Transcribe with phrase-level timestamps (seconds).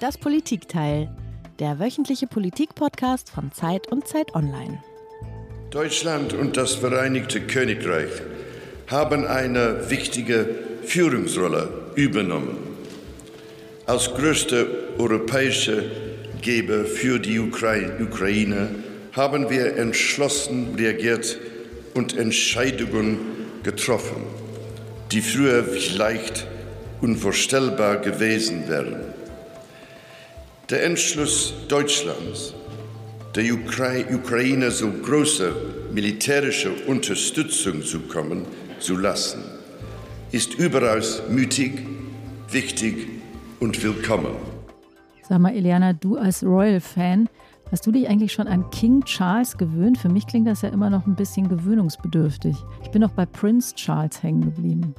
[0.00, 1.14] Das Politikteil,
[1.58, 4.82] der wöchentliche Politikpodcast von Zeit und Zeit Online.
[5.68, 8.22] Deutschland und das Vereinigte Königreich
[8.86, 10.48] haben eine wichtige
[10.84, 12.56] Führungsrolle übernommen.
[13.84, 15.84] Als größte europäische
[16.40, 18.87] Geber für die Ukraine
[19.18, 21.38] haben wir entschlossen reagiert
[21.94, 23.18] und Entscheidungen
[23.64, 24.22] getroffen,
[25.10, 26.46] die früher vielleicht
[27.00, 28.96] unvorstellbar gewesen wären.
[30.70, 32.54] Der Entschluss Deutschlands,
[33.34, 35.52] der Ukraine so große
[35.92, 38.46] militärische Unterstützung zu kommen
[38.78, 39.42] zu lassen,
[40.30, 41.72] ist überaus mutig,
[42.52, 43.08] wichtig
[43.58, 44.36] und willkommen.
[45.28, 47.28] Sag mal, Eliana, du als Royal-Fan,
[47.70, 49.98] hast du dich eigentlich schon an King Charles gewöhnt?
[49.98, 52.56] Für mich klingt das ja immer noch ein bisschen gewöhnungsbedürftig.
[52.82, 54.94] Ich bin noch bei Prince Charles hängen geblieben.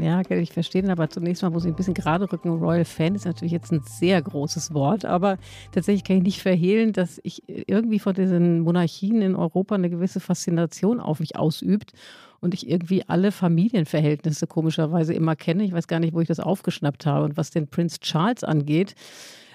[0.00, 2.50] Ja, ich verstehe den, aber zunächst mal muss ich ein bisschen gerade rücken.
[2.50, 5.38] Royal Fan ist natürlich jetzt ein sehr großes Wort, aber
[5.70, 10.18] tatsächlich kann ich nicht verhehlen, dass ich irgendwie von diesen Monarchien in Europa eine gewisse
[10.18, 11.92] Faszination auf mich ausübt
[12.40, 15.62] und ich irgendwie alle Familienverhältnisse komischerweise immer kenne.
[15.62, 17.24] Ich weiß gar nicht, wo ich das aufgeschnappt habe.
[17.24, 18.94] Und was den Prinz Charles angeht,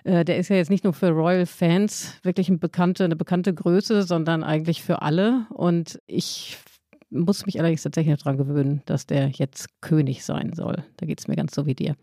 [0.04, 3.54] äh, der ist ja jetzt nicht nur für Royal Fans wirklich eine bekannte, eine bekannte
[3.54, 5.46] Größe, sondern eigentlich für alle.
[5.50, 6.58] Und ich
[7.10, 10.84] muss mich allerdings tatsächlich daran gewöhnen, dass der jetzt König sein soll.
[10.98, 11.96] Da geht es mir ganz so wie dir.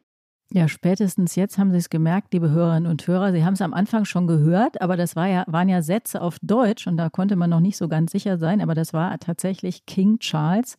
[0.50, 3.32] Ja, spätestens jetzt haben Sie es gemerkt, liebe Hörerinnen und Hörer.
[3.32, 6.38] Sie haben es am Anfang schon gehört, aber das war ja, waren ja Sätze auf
[6.40, 8.62] Deutsch und da konnte man noch nicht so ganz sicher sein.
[8.62, 10.76] Aber das war tatsächlich King Charles.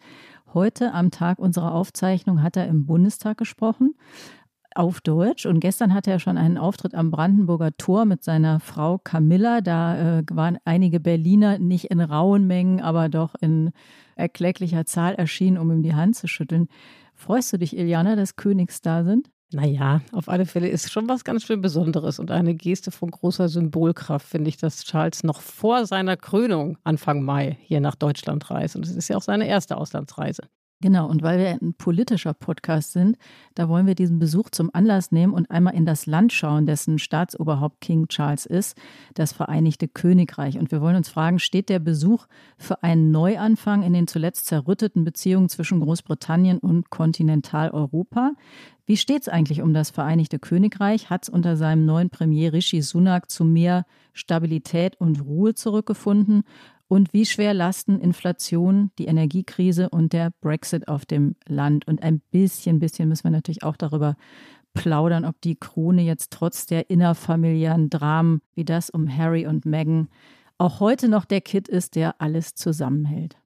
[0.55, 3.93] Heute am Tag unserer Aufzeichnung hat er im Bundestag gesprochen
[4.75, 5.45] auf Deutsch.
[5.45, 9.61] Und gestern hatte er schon einen Auftritt am Brandenburger Tor mit seiner Frau Camilla.
[9.61, 13.71] Da äh, waren einige Berliner nicht in rauen Mengen, aber doch in
[14.15, 16.67] erklecklicher Zahl erschienen, um ihm die Hand zu schütteln.
[17.15, 19.29] Freust du dich, Iliana, dass Königs da sind?
[19.51, 23.49] Naja, auf alle Fälle ist schon was ganz schön Besonderes und eine Geste von großer
[23.49, 28.75] Symbolkraft, finde ich, dass Charles noch vor seiner Krönung Anfang Mai hier nach Deutschland reist.
[28.75, 30.43] Und es ist ja auch seine erste Auslandsreise.
[30.81, 33.17] Genau, und weil wir ein politischer Podcast sind,
[33.53, 36.99] da wollen wir diesen Besuch zum Anlass nehmen und einmal in das Land schauen, dessen
[36.99, 38.77] Staatsoberhaupt King Charles ist,
[39.13, 40.57] das Vereinigte Königreich.
[40.57, 45.03] Und wir wollen uns fragen, steht der Besuch für einen Neuanfang in den zuletzt zerrütteten
[45.03, 48.31] Beziehungen zwischen Großbritannien und Kontinentaleuropa?
[48.85, 51.09] Wie steht es eigentlich um das Vereinigte Königreich?
[51.09, 56.43] Hat es unter seinem neuen Premier Rishi Sunak zu mehr Stabilität und Ruhe zurückgefunden?
[56.89, 61.87] Und wie schwer lasten Inflation, die Energiekrise und der Brexit auf dem Land?
[61.87, 64.15] Und ein bisschen, bisschen müssen wir natürlich auch darüber
[64.73, 70.09] plaudern, ob die Krone jetzt trotz der innerfamiliären Dramen wie das um Harry und Meghan
[70.57, 73.38] auch heute noch der Kit ist, der alles zusammenhält.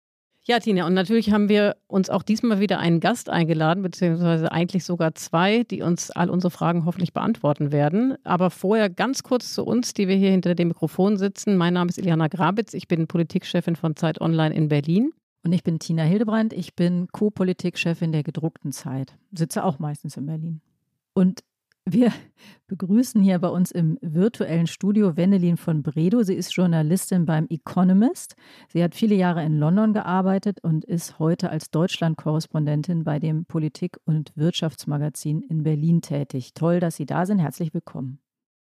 [0.46, 4.84] Ja, Tina, und natürlich haben wir uns auch diesmal wieder einen Gast eingeladen, beziehungsweise eigentlich
[4.84, 8.18] sogar zwei, die uns all unsere Fragen hoffentlich beantworten werden.
[8.26, 11.56] Aber vorher ganz kurz zu uns, die wir hier hinter dem Mikrofon sitzen.
[11.56, 15.14] Mein Name ist Iliana Grabitz, ich bin Politikchefin von Zeit Online in Berlin.
[15.46, 20.26] Und ich bin Tina Hildebrand, ich bin Co-Politikchefin der gedruckten Zeit, sitze auch meistens in
[20.26, 20.62] Berlin.
[21.14, 21.42] Und
[21.86, 22.12] wir
[22.68, 26.24] begrüßen hier bei uns im virtuellen Studio Wendelin von Bredow.
[26.24, 28.36] Sie ist Journalistin beim Economist.
[28.70, 33.98] Sie hat viele Jahre in London gearbeitet und ist heute als Deutschland-Korrespondentin bei dem Politik-
[34.06, 36.54] und Wirtschaftsmagazin in Berlin tätig.
[36.54, 37.40] Toll, dass Sie da sind.
[37.40, 38.20] Herzlich willkommen.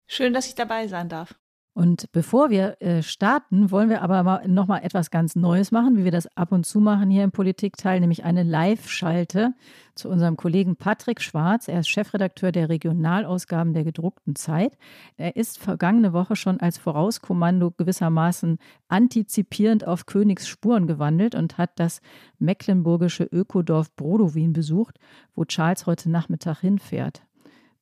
[0.06, 1.39] Schön, dass ich dabei sein darf.
[1.72, 6.02] Und bevor wir äh, starten, wollen wir aber mal, noch etwas ganz Neues machen, wie
[6.02, 9.54] wir das ab und zu machen hier im Politikteil, nämlich eine Live-Schalte
[9.94, 11.68] zu unserem Kollegen Patrick Schwarz.
[11.68, 14.76] Er ist Chefredakteur der Regionalausgaben der gedruckten Zeit.
[15.16, 21.78] Er ist vergangene Woche schon als Vorauskommando gewissermaßen antizipierend auf Königs Spuren gewandelt und hat
[21.78, 22.00] das
[22.40, 24.98] mecklenburgische Ökodorf Brodowin besucht,
[25.36, 27.22] wo Charles heute Nachmittag hinfährt.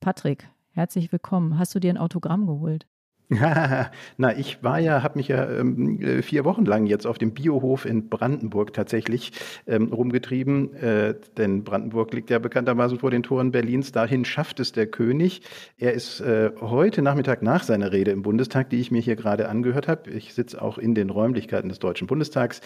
[0.01, 1.59] Patrick, herzlich willkommen.
[1.59, 2.87] Hast du dir ein Autogramm geholt?
[4.17, 7.33] Na, ich war ja, habe mich ja ähm, äh, vier Wochen lang jetzt auf dem
[7.33, 9.33] Biohof in Brandenburg tatsächlich
[9.67, 13.93] ähm, rumgetrieben, äh, denn Brandenburg liegt ja bekanntermaßen vor den Toren Berlins.
[13.93, 15.43] Dahin schafft es der König.
[15.77, 19.51] Er ist äh, heute Nachmittag nach seiner Rede im Bundestag, die ich mir hier gerade
[19.51, 22.63] angehört habe, ich sitze auch in den Räumlichkeiten des Deutschen Bundestags,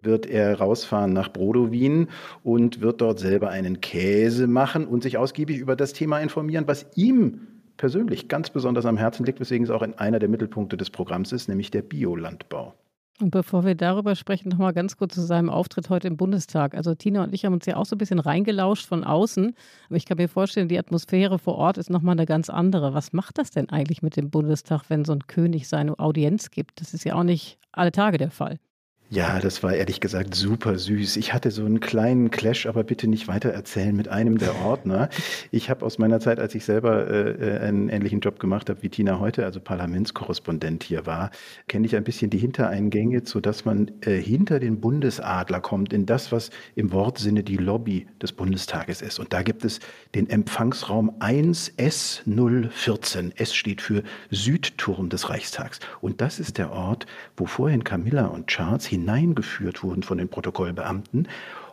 [0.00, 2.08] wird er rausfahren nach Brodowin
[2.42, 6.86] und wird dort selber einen Käse machen und sich ausgiebig über das Thema informieren, was
[6.94, 10.90] ihm persönlich ganz besonders am Herzen liegt, weswegen es auch in einer der Mittelpunkte des
[10.90, 12.74] Programms ist, nämlich der Biolandbau.
[13.18, 16.74] Und bevor wir darüber sprechen, noch mal ganz kurz zu seinem Auftritt heute im Bundestag.
[16.74, 19.54] Also Tina und ich haben uns ja auch so ein bisschen reingelauscht von außen,
[19.86, 22.92] aber ich kann mir vorstellen, die Atmosphäre vor Ort ist noch mal eine ganz andere.
[22.92, 26.80] Was macht das denn eigentlich mit dem Bundestag, wenn so ein König seine Audienz gibt?
[26.82, 28.58] Das ist ja auch nicht alle Tage der Fall.
[29.08, 31.16] Ja, das war ehrlich gesagt super süß.
[31.16, 35.10] Ich hatte so einen kleinen Clash, aber bitte nicht weiter erzählen mit einem der Ordner.
[35.52, 38.88] Ich habe aus meiner Zeit, als ich selber äh, einen ähnlichen Job gemacht habe wie
[38.88, 41.30] Tina heute, also Parlamentskorrespondent hier war,
[41.68, 46.32] kenne ich ein bisschen die Hintereingänge, sodass man äh, hinter den Bundesadler kommt, in das,
[46.32, 49.20] was im Wortsinne die Lobby des Bundestages ist.
[49.20, 49.78] Und da gibt es
[50.16, 53.36] den Empfangsraum 1S014.
[53.36, 55.78] S steht für Südturm des Reichstags.
[56.00, 57.06] Und das ist der Ort,
[57.36, 61.28] wo vorhin Camilla und Charles hineingeführt wurden von den Protokollbeamten.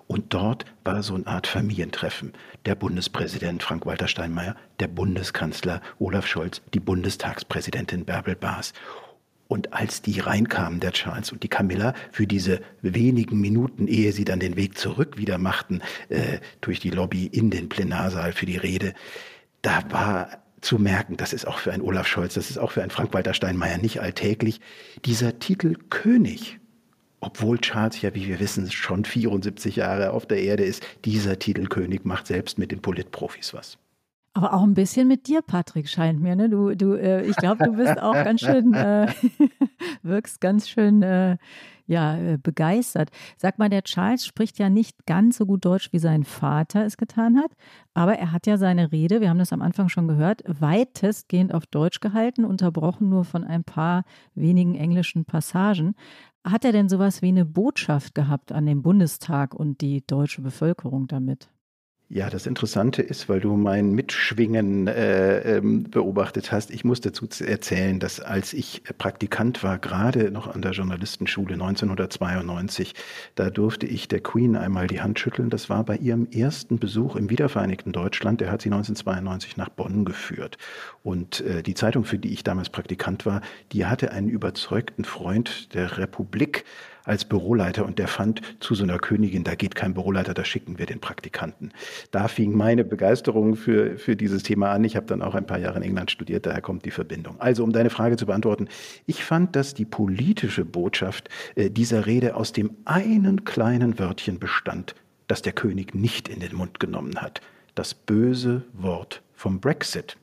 [0.08, 2.34] Und dort war so eine Art Familientreffen.
[2.66, 8.74] Der Bundespräsident Frank-Walter Steinmeier, der Bundeskanzler Olaf Scholz, die Bundestagspräsidentin Bärbel Baas.
[9.48, 14.26] Und als die reinkamen, der Charles und die Camilla, für diese wenigen Minuten, ehe sie
[14.26, 18.58] dann den Weg zurück wieder machten, äh, durch die Lobby in den Plenarsaal für die
[18.58, 18.94] Rede,
[19.62, 22.82] da war zu merken, das ist auch für einen Olaf Scholz, das ist auch für
[22.82, 24.60] einen Frank-Walter Steinmeier nicht alltäglich,
[25.06, 26.60] dieser Titel König
[27.24, 32.04] obwohl Charles ja, wie wir wissen, schon 74 Jahre auf der Erde ist, dieser Titelkönig
[32.04, 33.78] macht selbst mit den Politprofis was.
[34.36, 36.36] Aber auch ein bisschen mit dir, Patrick, scheint mir.
[36.36, 36.50] Ne?
[36.50, 39.08] Du, du, äh, ich glaube, du bist auch ganz schön, äh,
[40.02, 41.38] wirkst ganz schön äh,
[41.86, 43.10] ja, äh, begeistert.
[43.38, 46.98] Sag mal, der Charles spricht ja nicht ganz so gut Deutsch, wie sein Vater es
[46.98, 47.52] getan hat,
[47.94, 51.66] aber er hat ja seine Rede, wir haben das am Anfang schon gehört, weitestgehend auf
[51.66, 54.04] Deutsch gehalten, unterbrochen nur von ein paar
[54.34, 55.96] wenigen englischen Passagen.
[56.46, 61.08] Hat er denn sowas wie eine Botschaft gehabt an den Bundestag und die deutsche Bevölkerung
[61.08, 61.50] damit?
[62.16, 67.28] Ja, das Interessante ist, weil du mein Mitschwingen äh, ähm, beobachtet hast, ich muss dazu
[67.44, 72.94] erzählen, dass als ich Praktikant war, gerade noch an der Journalistenschule 1992,
[73.34, 75.50] da durfte ich der Queen einmal die Hand schütteln.
[75.50, 78.42] Das war bei ihrem ersten Besuch im wiedervereinigten Deutschland.
[78.42, 80.60] Der hat sie 1992 nach Bonn geführt.
[81.02, 85.74] Und äh, die Zeitung, für die ich damals Praktikant war, die hatte einen überzeugten Freund
[85.74, 86.64] der Republik
[87.04, 90.78] als Büroleiter und der fand zu so einer Königin, da geht kein Büroleiter, da schicken
[90.80, 91.72] wir den Praktikanten.
[92.12, 94.84] Da fing meine Begeisterung für, für dieses Thema an.
[94.84, 97.40] Ich habe dann auch ein paar Jahre in England studiert, daher kommt die Verbindung.
[97.40, 98.68] Also, um deine Frage zu beantworten,
[99.06, 104.96] ich fand, dass die politische Botschaft äh, dieser Rede aus dem einen kleinen Wörtchen bestand,
[105.28, 107.42] das der König nicht in den Mund genommen hat.
[107.76, 110.18] Das böse Wort vom Brexit.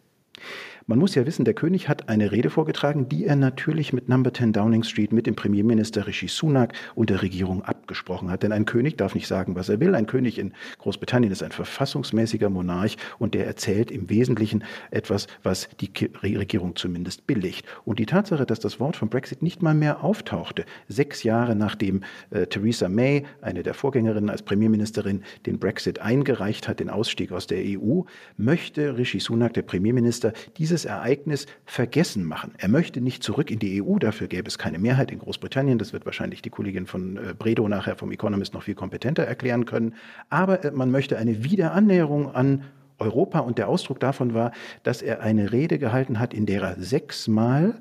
[0.87, 4.33] Man muss ja wissen, der König hat eine Rede vorgetragen, die er natürlich mit Number
[4.33, 8.43] 10 Downing Street, mit dem Premierminister Rishi Sunak und der Regierung abgesprochen hat.
[8.43, 9.95] Denn ein König darf nicht sagen, was er will.
[9.95, 15.69] Ein König in Großbritannien ist ein verfassungsmäßiger Monarch und der erzählt im Wesentlichen etwas, was
[15.81, 15.91] die
[16.23, 17.67] Regierung zumindest billigt.
[17.85, 22.03] Und die Tatsache, dass das Wort vom Brexit nicht mal mehr auftauchte, sechs Jahre nachdem
[22.31, 27.47] äh, Theresa May, eine der Vorgängerinnen als Premierministerin, den Brexit eingereicht hat, den Ausstieg aus
[27.47, 28.03] der EU,
[28.37, 32.53] möchte Rishi Sunak, der Premierminister, dieses dieses Ereignis vergessen machen.
[32.59, 35.79] Er möchte nicht zurück in die EU, dafür gäbe es keine Mehrheit in Großbritannien.
[35.79, 39.67] Das wird wahrscheinlich die Kollegin von äh, Bredow nachher vom Economist noch viel kompetenter erklären
[39.67, 39.95] können.
[40.31, 42.65] Aber äh, man möchte eine Wiederannäherung an
[42.99, 46.81] Europa und der Ausdruck davon war, dass er eine Rede gehalten hat, in der er
[46.81, 47.81] sechsmal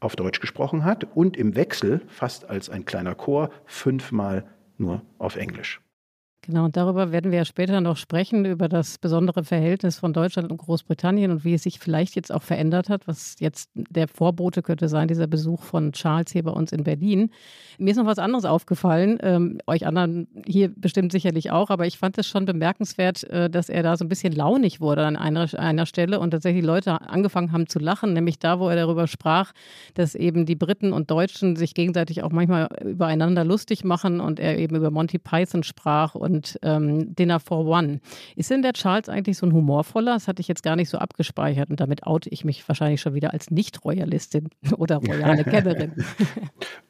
[0.00, 4.44] auf Deutsch gesprochen hat und im Wechsel, fast als ein kleiner Chor, fünfmal
[4.78, 5.80] nur auf Englisch.
[6.46, 10.52] Genau, und darüber werden wir ja später noch sprechen, über das besondere Verhältnis von Deutschland
[10.52, 14.62] und Großbritannien und wie es sich vielleicht jetzt auch verändert hat, was jetzt der Vorbote
[14.62, 17.30] könnte sein, dieser Besuch von Charles hier bei uns in Berlin.
[17.78, 21.98] Mir ist noch was anderes aufgefallen, ähm, euch anderen hier bestimmt sicherlich auch, aber ich
[21.98, 25.52] fand es schon bemerkenswert, äh, dass er da so ein bisschen launig wurde an einer,
[25.58, 29.52] einer Stelle und tatsächlich Leute angefangen haben zu lachen, nämlich da, wo er darüber sprach,
[29.94, 34.58] dass eben die Briten und Deutschen sich gegenseitig auch manchmal übereinander lustig machen und er
[34.58, 38.00] eben über Monty Python sprach und und ähm, Dinner for One.
[38.36, 40.14] Ist denn der Charles eigentlich so ein humorvoller?
[40.14, 43.14] Das hatte ich jetzt gar nicht so abgespeichert und damit oute ich mich wahrscheinlich schon
[43.14, 45.92] wieder als Nicht-Royalistin oder royale Kennerin.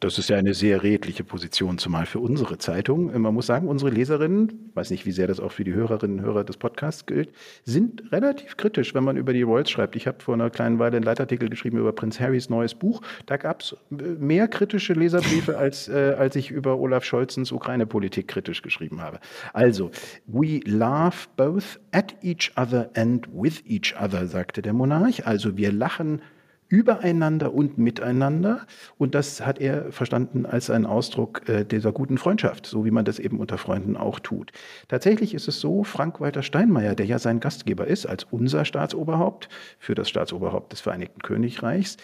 [0.01, 3.19] Das ist ja eine sehr redliche Position, zumal für unsere Zeitung.
[3.19, 6.25] Man muss sagen, unsere Leserinnen, weiß nicht, wie sehr das auch für die Hörerinnen und
[6.25, 7.31] Hörer des Podcasts gilt,
[7.65, 9.97] sind relativ kritisch, wenn man über die Royals schreibt.
[9.97, 13.01] Ich habe vor einer kleinen Weile einen Leitartikel geschrieben über Prinz Harrys neues Buch.
[13.25, 18.61] Da gab es mehr kritische Leserbriefe, als, äh, als ich über Olaf Scholzens Ukraine-Politik kritisch
[18.61, 19.19] geschrieben habe.
[19.53, 19.91] Also,
[20.27, 25.27] we laugh both at each other and with each other, sagte der Monarch.
[25.27, 26.21] Also wir lachen
[26.69, 28.67] übereinander und miteinander.
[28.99, 33.05] Und das hat er verstanden als einen Ausdruck äh, dieser guten Freundschaft, so wie man
[33.05, 34.53] das eben unter Freunden auch tut.
[34.89, 39.95] Tatsächlich ist es so, Frank-Walter Steinmeier, der ja sein Gastgeber ist, als unser Staatsoberhaupt für
[39.95, 41.97] das Staatsoberhaupt des Vereinigten Königreichs,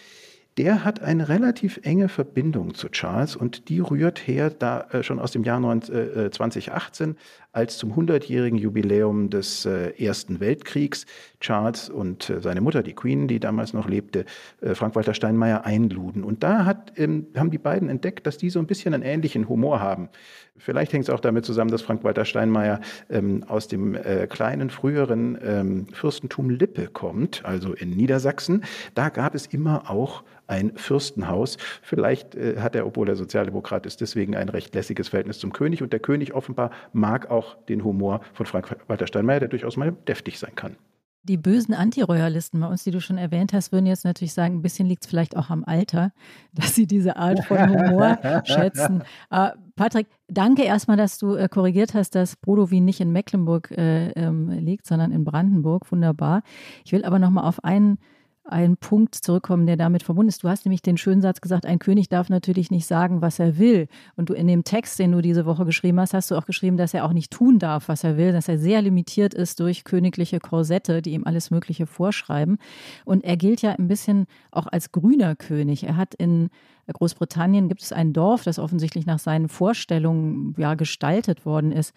[0.58, 5.18] der hat eine relativ enge Verbindung zu Charles und die rührt her da äh, schon
[5.18, 7.16] aus dem Jahr 19, äh, 2018,
[7.52, 11.06] als zum 100-jährigen Jubiläum des äh, Ersten Weltkriegs
[11.40, 14.24] Charles und äh, seine Mutter, die Queen, die damals noch lebte,
[14.62, 16.24] äh, Frank-Walter Steinmeier einluden.
[16.24, 19.48] Und da hat, ähm, haben die beiden entdeckt, dass die so ein bisschen einen ähnlichen
[19.48, 20.08] Humor haben.
[20.56, 22.80] Vielleicht hängt es auch damit zusammen, dass Frank-Walter Steinmeier
[23.10, 28.64] ähm, aus dem äh, kleinen früheren ähm, Fürstentum Lippe kommt, also in Niedersachsen.
[28.94, 31.56] Da gab es immer auch ein Fürstenhaus.
[31.82, 35.82] Vielleicht äh, hat er, obwohl er Sozialdemokrat ist, deswegen ein recht lässiges Verhältnis zum König.
[35.82, 40.38] Und der König offenbar mag auch den Humor von Frank-Walter Steinmeier, der durchaus mal deftig
[40.38, 40.76] sein kann.
[41.24, 44.62] Die bösen Antiroyalisten bei uns, die du schon erwähnt hast, würden jetzt natürlich sagen, ein
[44.62, 46.12] bisschen liegt es vielleicht auch am Alter,
[46.52, 49.04] dass sie diese Art von Humor schätzen.
[49.30, 54.10] Aber Patrick, danke erstmal, dass du äh, korrigiert hast, dass Brodowin nicht in Mecklenburg äh,
[54.10, 55.90] ähm, liegt, sondern in Brandenburg.
[55.92, 56.42] Wunderbar.
[56.84, 57.98] Ich will aber noch mal auf einen
[58.44, 60.42] einen Punkt zurückkommen, der damit verbunden ist.
[60.42, 63.58] Du hast nämlich den schönen Satz gesagt, ein König darf natürlich nicht sagen, was er
[63.58, 63.88] will.
[64.16, 66.76] Und du in dem Text, den du diese Woche geschrieben hast, hast du auch geschrieben,
[66.76, 69.84] dass er auch nicht tun darf, was er will, dass er sehr limitiert ist durch
[69.84, 72.58] königliche Korsette, die ihm alles Mögliche vorschreiben.
[73.04, 75.84] Und er gilt ja ein bisschen auch als grüner König.
[75.84, 76.50] Er hat in
[76.92, 81.94] Großbritannien gibt es ein Dorf, das offensichtlich nach seinen Vorstellungen ja gestaltet worden ist.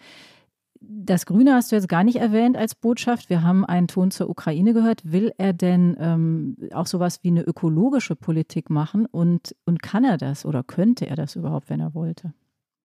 [0.88, 3.28] Das Grüne hast du jetzt gar nicht erwähnt als Botschaft.
[3.28, 5.10] Wir haben einen Ton zur Ukraine gehört.
[5.10, 9.06] Will er denn ähm, auch sowas wie eine ökologische Politik machen?
[9.06, 12.32] Und, und kann er das oder könnte er das überhaupt, wenn er wollte?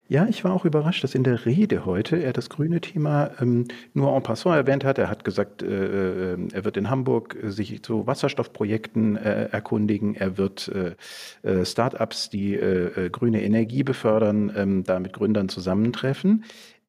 [0.08, 3.66] Ja, ich war auch überrascht, dass in der Rede heute er das grüne Thema ähm,
[3.92, 4.98] nur en passant erwähnt hat.
[4.98, 10.14] Er hat gesagt, äh, äh er wird in Hamburg äh, sich zu Wasserstoffprojekten äh, erkundigen.
[10.14, 10.94] Er wird äh,
[11.42, 12.56] äh Start-ups, die
[13.10, 16.44] grüne Energie befördern, ähm, da mit Gründern zusammentreffen.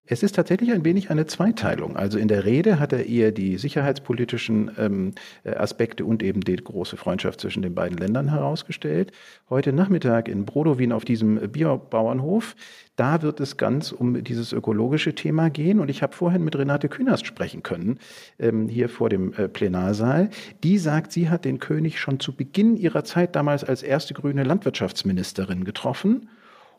[0.09, 1.97] Es ist tatsächlich ein wenig eine Zweiteilung.
[1.97, 5.11] Also in der Rede hat er eher die sicherheitspolitischen ähm,
[5.43, 9.11] äh, Aspekte und eben die große Freundschaft zwischen den beiden Ländern herausgestellt.
[9.49, 12.55] Heute Nachmittag in Brodowin auf diesem Biobauernhof,
[12.95, 15.81] da wird es ganz um dieses ökologische Thema gehen.
[15.81, 17.99] Und ich habe vorhin mit Renate Künast sprechen können,
[18.39, 20.29] ähm, hier vor dem äh, Plenarsaal.
[20.63, 24.43] Die sagt, sie hat den König schon zu Beginn ihrer Zeit damals als erste grüne
[24.43, 26.29] Landwirtschaftsministerin getroffen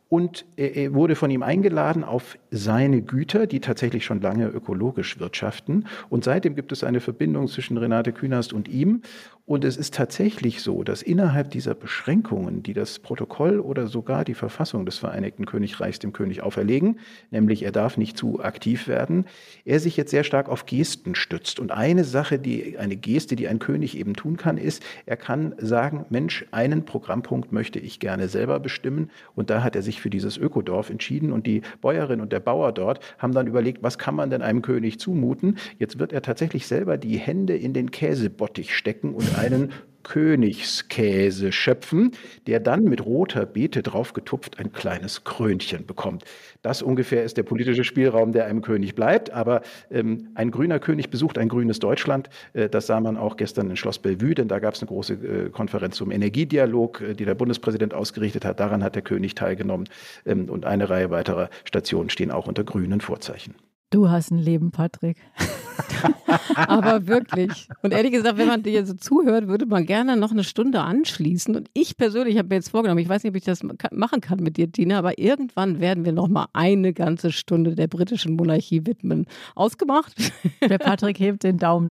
[0.08, 5.86] und er wurde von ihm eingeladen auf seine Güter, die tatsächlich schon lange ökologisch wirtschaften.
[6.08, 9.02] Und seitdem gibt es eine Verbindung zwischen Renate Künast und ihm.
[9.48, 14.34] Und es ist tatsächlich so, dass innerhalb dieser Beschränkungen, die das Protokoll oder sogar die
[14.34, 16.98] Verfassung des Vereinigten Königreichs dem König auferlegen,
[17.30, 19.24] nämlich er darf nicht zu aktiv werden,
[19.64, 21.60] er sich jetzt sehr stark auf Gesten stützt.
[21.60, 25.54] Und eine Sache, die eine Geste, die ein König eben tun kann, ist, er kann
[25.56, 29.10] sagen, Mensch, einen Programmpunkt möchte ich gerne selber bestimmen.
[29.34, 31.32] Und da hat er sich für dieses Ökodorf entschieden.
[31.32, 34.60] Und die Bäuerin und der Bauer dort haben dann überlegt, was kann man denn einem
[34.60, 35.56] König zumuten?
[35.78, 39.72] Jetzt wird er tatsächlich selber die Hände in den Käsebottich stecken und einen
[40.08, 42.12] Königskäse schöpfen,
[42.46, 46.24] der dann mit roter Beete draufgetupft ein kleines Krönchen bekommt.
[46.62, 49.30] Das ungefähr ist der politische Spielraum, der einem König bleibt.
[49.30, 52.30] Aber ähm, ein grüner König besucht ein grünes Deutschland.
[52.54, 55.12] Äh, das sah man auch gestern in Schloss Bellevue, denn da gab es eine große
[55.12, 58.60] äh, Konferenz zum Energiedialog, äh, die der Bundespräsident ausgerichtet hat.
[58.60, 59.88] Daran hat der König teilgenommen.
[60.24, 63.54] Ähm, und eine Reihe weiterer Stationen stehen auch unter grünen Vorzeichen.
[63.90, 65.16] Du hast ein Leben, Patrick.
[66.56, 67.68] Aber wirklich.
[67.82, 71.56] Und ehrlich gesagt, wenn man dir so zuhört, würde man gerne noch eine Stunde anschließen.
[71.56, 74.40] Und ich persönlich habe mir jetzt vorgenommen, ich weiß nicht, ob ich das machen kann
[74.40, 78.86] mit dir, Tina, aber irgendwann werden wir noch mal eine ganze Stunde der britischen Monarchie
[78.86, 79.26] widmen.
[79.54, 80.14] Ausgemacht?
[80.60, 81.88] Der Patrick hebt den Daumen.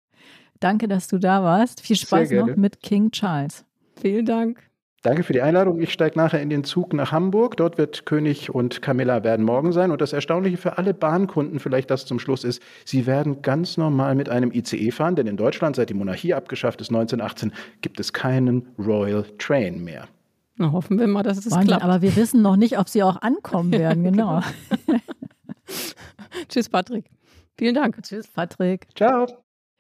[0.59, 1.81] Danke, dass du da warst.
[1.81, 3.65] Viel Spaß noch mit King Charles.
[4.01, 4.63] Vielen Dank.
[5.05, 5.83] Danke für die Einladung.
[5.83, 7.59] Ich steige nachher in den Zug nach Hamburg.
[7.59, 9.91] Dort wird König und Camilla werden morgen sein.
[9.91, 14.15] Und das Erstaunliche für alle Bahnkunden, vielleicht das zum Schluss ist, sie werden ganz normal
[14.15, 18.15] mit einem ICE fahren, denn in Deutschland, seit die Monarchie abgeschafft ist, 1918, gibt es
[18.15, 20.09] keinen Royal Train mehr.
[20.57, 21.85] Na, hoffen wir mal, dass es Wahnsinn, klappt.
[21.85, 24.05] Aber wir wissen noch nicht, ob sie auch ankommen werden.
[24.05, 24.41] Genau.
[26.49, 27.11] Tschüss, Patrick.
[27.59, 28.03] Vielen Dank.
[28.03, 28.87] Tschüss, Patrick.
[28.97, 29.27] Ciao.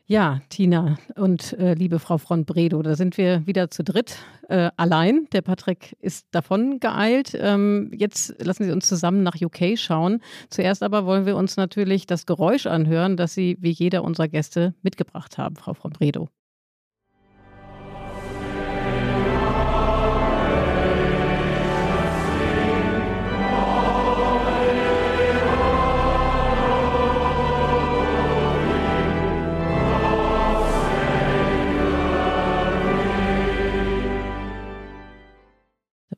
[0.06, 4.18] Ja, Tina und äh, liebe Frau Front-Bredow, da sind wir wieder zu dritt
[4.50, 5.28] äh, allein.
[5.32, 7.32] Der Patrick ist davon geeilt.
[7.40, 10.20] Ähm, jetzt lassen Sie uns zusammen nach UK schauen.
[10.50, 14.74] Zuerst aber wollen wir uns natürlich das Geräusch anhören, das Sie wie jeder unserer Gäste
[14.82, 16.28] mitgebracht haben, Frau Front-Bredow.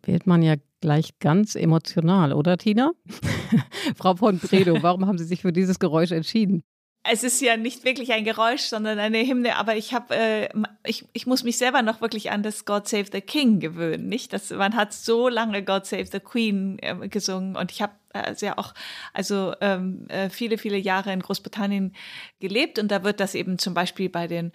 [0.07, 2.93] Wird man ja gleich ganz emotional, oder Tina?
[3.97, 6.63] Frau von Bredow, warum haben Sie sich für dieses Geräusch entschieden?
[7.09, 10.49] es ist ja nicht wirklich ein Geräusch, sondern eine Hymne, aber ich habe, äh,
[10.85, 14.33] ich, ich muss mich selber noch wirklich an das God Save the King gewöhnen, nicht?
[14.33, 18.47] Das, man hat so lange God Save the Queen äh, gesungen und ich habe also
[18.47, 18.73] ja auch
[19.13, 21.95] also ähm, äh, viele viele Jahre in Großbritannien
[22.41, 24.53] gelebt und da wird das eben zum Beispiel bei den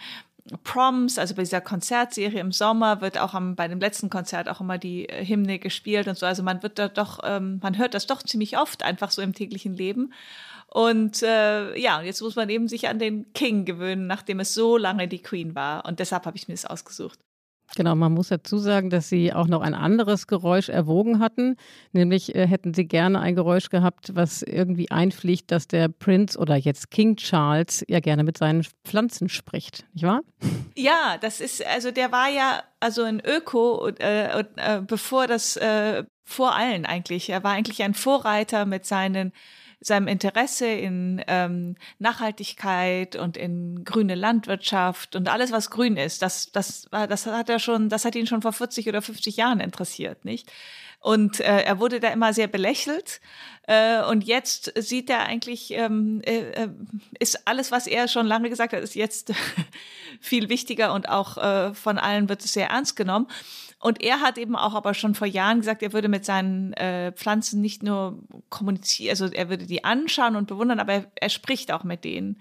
[0.64, 4.60] Proms, also bei dieser Konzertserie im Sommer wird auch am, bei dem letzten Konzert auch
[4.60, 6.26] immer die äh, Hymne gespielt und so.
[6.26, 9.34] Also man wird da doch, ähm, man hört das doch ziemlich oft einfach so im
[9.34, 10.14] täglichen Leben.
[10.68, 14.78] Und äh, ja, jetzt muss man eben sich an den King gewöhnen, nachdem es so
[14.78, 15.86] lange die Queen war.
[15.86, 17.20] Und deshalb habe ich mir das ausgesucht.
[17.76, 21.56] Genau, man muss dazu sagen, dass Sie auch noch ein anderes Geräusch erwogen hatten.
[21.94, 26.56] Nämlich äh, hätten Sie gerne ein Geräusch gehabt, was irgendwie einfliegt, dass der Prinz oder
[26.56, 30.22] jetzt King Charles ja gerne mit seinen Pflanzen spricht, nicht wahr?
[30.76, 36.04] Ja, das ist, also der war ja also ein Öko, äh, äh, bevor das, äh,
[36.24, 37.30] vor allen eigentlich.
[37.30, 39.32] Er war eigentlich ein Vorreiter mit seinen
[39.82, 46.52] seinem Interesse in ähm, Nachhaltigkeit und in grüne Landwirtschaft und alles, was grün ist, das,
[46.52, 50.24] das, das hat er schon, das hat ihn schon vor 40 oder 50 Jahren interessiert,
[50.24, 50.52] nicht?
[51.00, 53.22] Und äh, er wurde da immer sehr belächelt.
[53.64, 56.70] Äh, und jetzt sieht er eigentlich, ähm, äh, äh
[57.20, 59.34] ist alles, was er schon lange gesagt hat, ist jetzt
[60.22, 63.28] viel wichtiger und auch äh, von allen wird es sehr ernst genommen.
[63.82, 67.12] Und er hat eben auch aber schon vor Jahren gesagt, er würde mit seinen äh,
[67.14, 68.20] Pflanzen nicht nur
[68.50, 72.40] kommunizieren, also er würde die anschauen und bewundern, aber er, er spricht auch mit denen.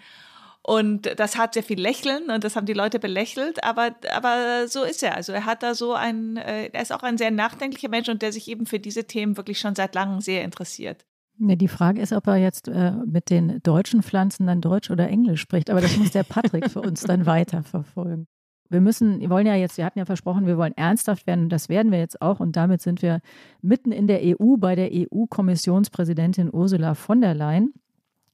[0.63, 4.85] Und das hat sehr viel Lächeln und das haben die Leute belächelt, aber, aber so
[4.85, 5.17] ist er.
[5.17, 8.21] Also er hat da so ein, äh, er ist auch ein sehr nachdenklicher Mensch und
[8.21, 11.07] der sich eben für diese Themen wirklich schon seit langem sehr interessiert.
[11.39, 15.41] Die Frage ist, ob er jetzt äh, mit den deutschen Pflanzen dann Deutsch oder Englisch
[15.41, 18.27] spricht, aber das muss der Patrick für uns dann weiterverfolgen
[18.71, 21.49] wir müssen, wir wollen ja jetzt, wir hatten ja versprochen, wir wollen ernsthaft werden und
[21.51, 23.21] das werden wir jetzt auch und damit sind wir
[23.61, 27.75] mitten in der EU bei der EU-Kommissionspräsidentin Ursula von der Leyen.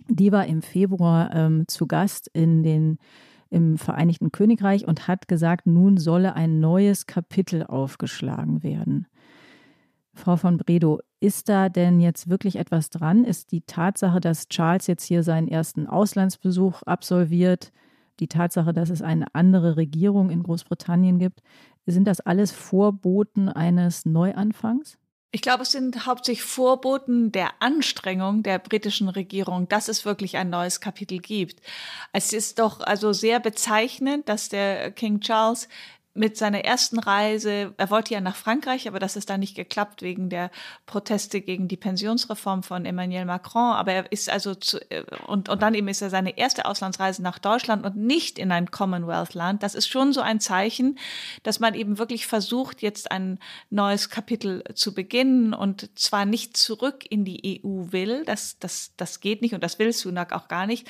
[0.09, 2.99] Die war im Februar ähm, zu Gast in den,
[3.50, 9.07] im Vereinigten Königreich und hat gesagt, nun solle ein neues Kapitel aufgeschlagen werden.
[10.14, 13.25] Frau von Bredow, ist da denn jetzt wirklich etwas dran?
[13.25, 17.73] Ist die Tatsache, dass Charles jetzt hier seinen ersten Auslandsbesuch absolviert,
[18.20, 21.42] die Tatsache, dass es eine andere Regierung in Großbritannien gibt,
[21.87, 24.99] sind das alles Vorboten eines Neuanfangs?
[25.32, 30.49] Ich glaube, es sind hauptsächlich Vorboten der Anstrengung der britischen Regierung, dass es wirklich ein
[30.49, 31.61] neues Kapitel gibt.
[32.12, 35.68] Es ist doch also sehr bezeichnend, dass der King Charles
[36.16, 40.02] mit seiner ersten Reise, er wollte ja nach Frankreich, aber das ist da nicht geklappt
[40.02, 40.50] wegen der
[40.87, 43.72] Proteste gegen die Pensionsreform von Emmanuel Macron.
[43.72, 47.22] Aber er ist also zu, äh, und, und dann eben ist er seine erste Auslandsreise
[47.22, 49.62] nach Deutschland und nicht in ein Commonwealth-Land.
[49.62, 50.98] Das ist schon so ein Zeichen,
[51.42, 53.38] dass man eben wirklich versucht, jetzt ein
[53.70, 58.24] neues Kapitel zu beginnen und zwar nicht zurück in die EU will.
[58.24, 60.88] Das, das, das geht nicht und das will Sunak auch gar nicht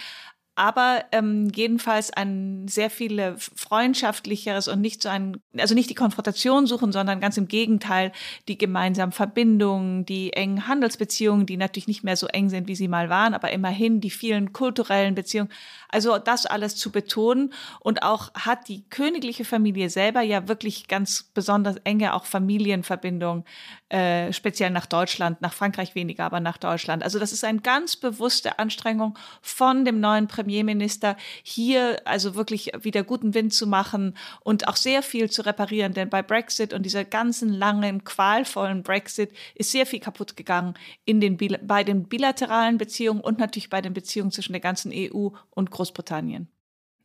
[0.56, 6.66] aber ähm, jedenfalls ein sehr viele freundschaftlicheres und nicht so ein, also nicht die Konfrontation
[6.66, 8.10] suchen, sondern ganz im Gegenteil
[8.48, 12.88] die gemeinsamen Verbindungen, die engen Handelsbeziehungen, die natürlich nicht mehr so eng sind, wie sie
[12.88, 15.50] mal waren, aber immerhin die vielen kulturellen Beziehungen.
[15.96, 21.22] Also das alles zu betonen und auch hat die königliche Familie selber ja wirklich ganz
[21.22, 23.44] besonders enge auch Familienverbindungen,
[23.88, 27.02] äh, speziell nach Deutschland, nach Frankreich weniger, aber nach Deutschland.
[27.02, 32.72] Also das ist eine ganz bewusste Anstrengung von dem neuen Premierminister Premierminister, hier also wirklich
[32.80, 35.92] wieder guten Wind zu machen und auch sehr viel zu reparieren.
[35.92, 41.20] Denn bei Brexit und dieser ganzen langen, qualvollen Brexit ist sehr viel kaputt gegangen in
[41.20, 45.70] den, bei den bilateralen Beziehungen und natürlich bei den Beziehungen zwischen der ganzen EU und
[45.70, 45.85] Großbritannien.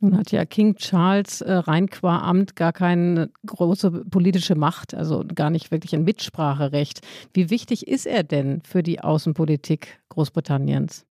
[0.04, 5.24] Nun hat ja King Charles äh, rein qua Amt gar keine große politische Macht, also
[5.36, 7.02] gar nicht wirklich ein Mitspracherecht.
[7.34, 11.06] Wie wichtig ist er denn für die Außenpolitik Großbritanniens?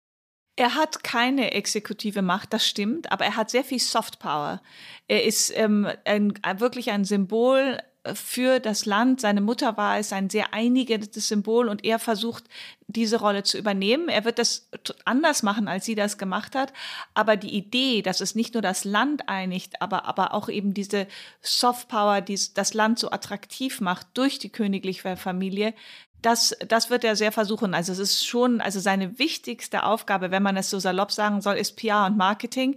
[0.57, 4.61] Er hat keine exekutive Macht, das stimmt, aber er hat sehr viel Soft Power.
[5.07, 7.79] Er ist ähm, ein, wirklich ein Symbol
[8.15, 9.21] für das Land.
[9.21, 12.45] Seine Mutter war es ein sehr einigendes Symbol und er versucht,
[12.87, 14.09] diese Rolle zu übernehmen.
[14.09, 14.69] Er wird das
[15.05, 16.73] anders machen, als sie das gemacht hat.
[17.15, 21.07] Aber die Idee, dass es nicht nur das Land einigt, aber, aber auch eben diese
[21.43, 25.75] Soft Power, die das Land so attraktiv macht durch die königliche Familie,
[26.23, 27.75] das, das wird er sehr versuchen.
[27.75, 31.57] Also es ist schon, also seine wichtigste Aufgabe, wenn man es so salopp sagen soll,
[31.57, 32.77] ist PR und Marketing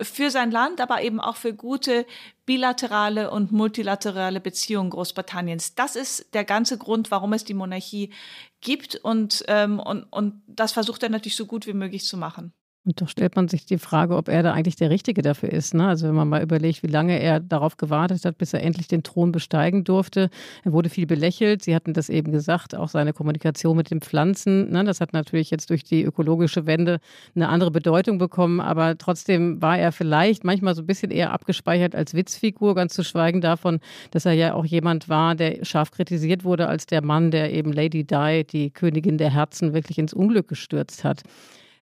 [0.00, 2.06] für sein Land, aber eben auch für gute
[2.50, 5.76] bilaterale und multilaterale Beziehungen Großbritanniens.
[5.76, 8.12] Das ist der ganze Grund, warum es die Monarchie
[8.60, 12.52] gibt und, ähm, und, und das versucht er natürlich so gut wie möglich zu machen.
[12.86, 15.74] Und doch stellt man sich die Frage, ob er da eigentlich der Richtige dafür ist.
[15.74, 15.86] Ne?
[15.86, 19.02] Also wenn man mal überlegt, wie lange er darauf gewartet hat, bis er endlich den
[19.02, 20.30] Thron besteigen durfte.
[20.64, 21.62] Er wurde viel belächelt.
[21.62, 24.70] Sie hatten das eben gesagt, auch seine Kommunikation mit den Pflanzen.
[24.70, 24.82] Ne?
[24.84, 27.00] Das hat natürlich jetzt durch die ökologische Wende
[27.34, 28.60] eine andere Bedeutung bekommen.
[28.60, 33.04] Aber trotzdem war er vielleicht manchmal so ein bisschen eher abgespeichert als Witzfigur, ganz zu
[33.04, 37.30] schweigen davon, dass er ja auch jemand war, der scharf kritisiert wurde als der Mann,
[37.30, 41.24] der eben Lady Di, die Königin der Herzen, wirklich ins Unglück gestürzt hat.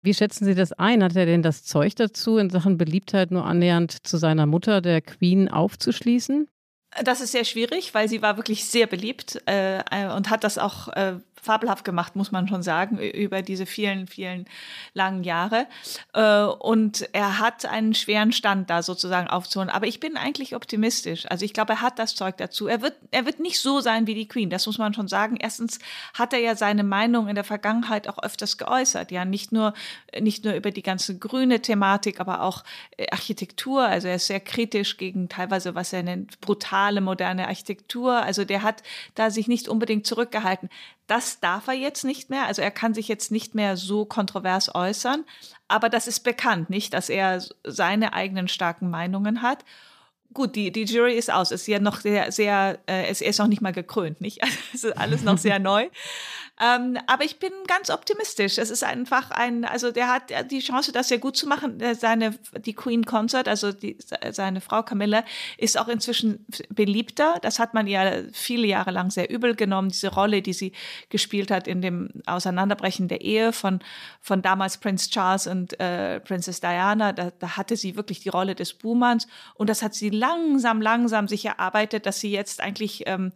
[0.01, 1.03] Wie schätzen Sie das ein?
[1.03, 5.01] Hat er denn das Zeug dazu, in Sachen Beliebtheit nur annähernd zu seiner Mutter, der
[5.01, 6.47] Queen, aufzuschließen?
[7.03, 10.57] Das ist sehr schwierig, weil sie war wirklich sehr beliebt äh, äh und hat das
[10.57, 14.45] auch äh, fabelhaft gemacht, muss man schon sagen, über diese vielen, vielen
[14.93, 15.67] langen Jahre.
[16.13, 19.69] Äh, und er hat einen schweren Stand da sozusagen aufzuholen.
[19.69, 21.25] Aber ich bin eigentlich optimistisch.
[21.29, 22.67] Also ich glaube, er hat das Zeug dazu.
[22.67, 25.37] Er wird, er wird nicht so sein wie die Queen, das muss man schon sagen.
[25.37, 25.79] Erstens
[26.13, 29.11] hat er ja seine Meinung in der Vergangenheit auch öfters geäußert.
[29.11, 29.73] Ja, nicht nur,
[30.19, 32.63] nicht nur über die ganze grüne Thematik, aber auch
[32.97, 33.83] äh, Architektur.
[33.83, 36.41] Also er ist sehr kritisch gegen teilweise, was er nennt,
[36.79, 38.23] brutale moderne Architektur.
[38.23, 38.83] Also der hat
[39.15, 40.69] da sich nicht unbedingt zurückgehalten.
[41.07, 42.45] Das darf er jetzt nicht mehr.
[42.45, 45.25] Also er kann sich jetzt nicht mehr so kontrovers äußern.
[45.67, 49.65] Aber das ist bekannt, nicht, dass er seine eigenen starken Meinungen hat.
[50.31, 51.51] Gut, die, die Jury ist aus.
[51.51, 54.41] Ist ja noch sehr, sehr, äh, es ist noch nicht mal gekrönt, nicht?
[54.71, 55.89] Also es ist alles noch sehr neu.
[56.61, 58.57] Ähm, aber ich bin ganz optimistisch.
[58.57, 61.79] Es ist einfach ein, also der hat die Chance, das sehr gut zu machen.
[61.79, 63.97] Äh, seine, die Queen Consort, also die,
[64.31, 65.23] seine Frau Camilla,
[65.57, 67.39] ist auch inzwischen beliebter.
[67.41, 70.73] Das hat man ihr viele Jahre lang sehr übel genommen, diese Rolle, die sie
[71.07, 73.79] gespielt hat in dem Auseinanderbrechen der Ehe von,
[74.19, 77.13] von damals Prince Charles und äh, Princess Diana.
[77.13, 79.27] Da, da hatte sie wirklich die Rolle des Buhmanns.
[79.55, 83.31] Und das hat sie langsam, langsam sich erarbeitet, dass sie jetzt eigentlich ähm,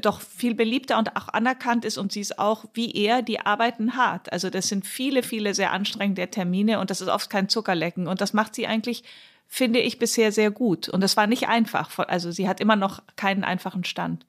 [0.00, 3.96] doch viel beliebter und auch anerkannt ist und sie ist auch wie er die Arbeiten
[3.96, 4.32] hart.
[4.32, 8.20] Also das sind viele, viele sehr anstrengende Termine und das ist oft kein Zuckerlecken und
[8.20, 9.04] das macht sie eigentlich,
[9.46, 10.88] finde ich, bisher sehr gut.
[10.88, 11.96] Und das war nicht einfach.
[12.08, 14.26] Also sie hat immer noch keinen einfachen Stand.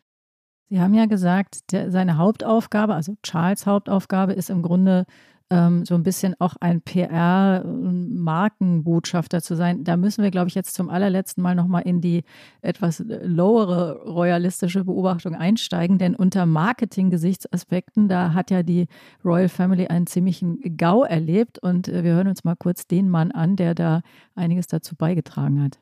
[0.70, 5.06] Sie haben ja gesagt, der, seine Hauptaufgabe, also Charles Hauptaufgabe ist im Grunde
[5.50, 9.84] ähm, so ein bisschen auch ein PR-Markenbotschafter zu sein.
[9.84, 12.26] Da müssen wir, glaube ich, jetzt zum allerletzten Mal nochmal in die
[12.62, 18.88] etwas lowere royalistische Beobachtung einsteigen, denn unter Marketing-Gesichtsaspekten, da hat ja die
[19.24, 23.32] Royal Family einen ziemlichen GAU erlebt und äh, wir hören uns mal kurz den Mann
[23.32, 24.02] an, der da
[24.36, 25.80] einiges dazu beigetragen hat.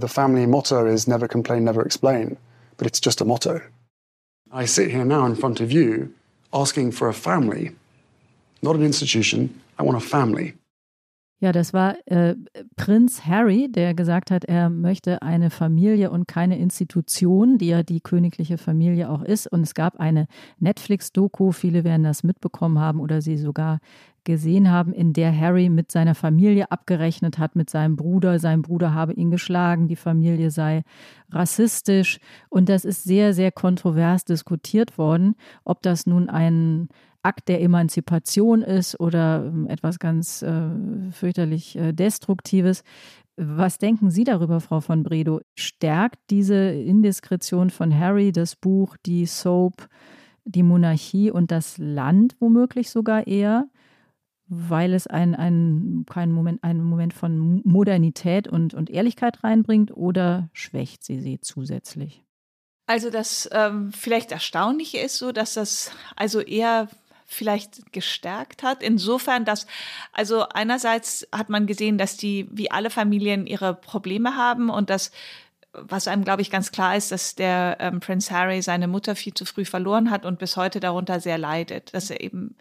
[0.00, 2.36] The family motto is never complain, never explain,
[2.76, 3.60] but it's just a motto.
[4.52, 6.10] I sit here now in front of you
[6.52, 7.72] asking for a family
[8.62, 9.50] not an institution.
[9.78, 10.54] I want a family.
[11.42, 12.34] Ja, das war äh,
[12.76, 18.02] Prinz Harry, der gesagt hat, er möchte eine Familie und keine Institution, die ja die
[18.02, 19.46] königliche Familie auch ist.
[19.46, 20.26] Und es gab eine
[20.58, 23.78] Netflix-Doku, viele werden das mitbekommen haben oder sie sogar
[24.24, 28.38] gesehen haben, in der Harry mit seiner Familie abgerechnet hat, mit seinem Bruder.
[28.38, 30.82] Sein Bruder habe ihn geschlagen, die Familie sei
[31.30, 32.18] rassistisch.
[32.48, 36.88] Und das ist sehr, sehr kontrovers diskutiert worden, ob das nun ein
[37.22, 40.70] Akt der Emanzipation ist oder ähm, etwas ganz äh,
[41.10, 42.82] fürchterlich äh, Destruktives.
[43.36, 45.40] Was denken Sie darüber, Frau von Bredow?
[45.54, 49.88] Stärkt diese Indiskretion von Harry das Buch, die Soap,
[50.44, 53.68] die Monarchie und das Land womöglich sogar eher,
[54.52, 60.50] weil es ein, ein, keinen Moment, einen Moment von Modernität und, und Ehrlichkeit reinbringt oder
[60.52, 62.24] schwächt sie sie zusätzlich?
[62.86, 66.88] Also das ähm, vielleicht Erstaunliche ist so, dass das also eher
[67.26, 68.82] vielleicht gestärkt hat.
[68.82, 69.68] Insofern, dass,
[70.12, 75.12] also einerseits hat man gesehen, dass die, wie alle Familien, ihre Probleme haben und dass
[75.72, 79.34] was einem, glaube ich, ganz klar ist, dass der ähm, Prince Harry seine Mutter viel
[79.34, 82.56] zu früh verloren hat und bis heute darunter sehr leidet, dass er eben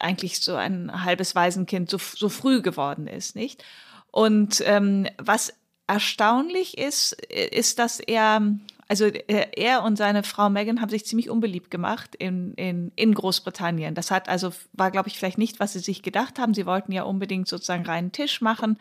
[0.00, 3.64] eigentlich so ein halbes Waisenkind so, so früh geworden ist, nicht?
[4.10, 5.52] Und ähm, was
[5.86, 8.40] erstaunlich ist, ist, dass er
[8.88, 13.14] also äh, er und seine Frau Meghan haben sich ziemlich unbeliebt gemacht in, in, in
[13.14, 13.94] Großbritannien.
[13.94, 16.54] Das hat also, war, glaube ich, vielleicht nicht, was sie sich gedacht haben.
[16.54, 18.78] Sie wollten ja unbedingt sozusagen reinen Tisch machen.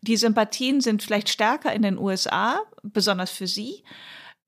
[0.00, 3.82] Die Sympathien sind vielleicht stärker in den USA, besonders für sie.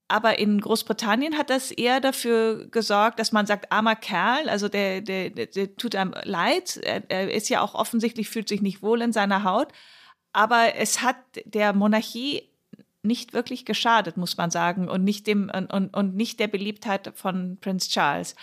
[0.07, 5.01] Aber in Großbritannien hat das eher dafür gesorgt, dass man sagt, armer Kerl, also der,
[5.01, 6.77] der, der, tut einem leid.
[6.83, 9.69] Er, er ist ja auch offensichtlich, fühlt sich nicht wohl in seiner Haut.
[10.33, 12.43] Aber es hat der Monarchie
[13.03, 17.59] nicht wirklich geschadet, muss man sagen, und nicht dem und, und nicht der Beliebtheit von
[17.61, 18.35] Prinz Charles.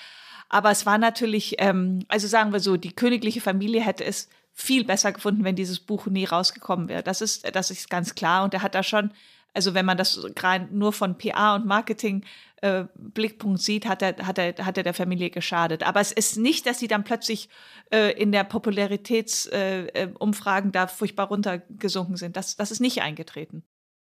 [0.50, 4.84] Aber es war natürlich, ähm, also sagen wir so, die königliche Familie hätte es viel
[4.84, 7.04] besser gefunden, wenn dieses Buch nie rausgekommen wäre.
[7.04, 8.44] Das ist, das ist ganz klar.
[8.44, 9.12] Und er hat da schon
[9.54, 12.24] Also wenn man das gerade nur von PA und Marketing
[12.62, 15.84] äh, Blickpunkt sieht, hat er, hat, er, hat er der Familie geschadet.
[15.84, 17.50] Aber es ist nicht, dass sie dann plötzlich
[17.92, 22.38] äh, in der Popularitätsumfragen äh, da furchtbar runtergesunken sind.
[22.38, 23.64] Das, das ist nicht eingetreten.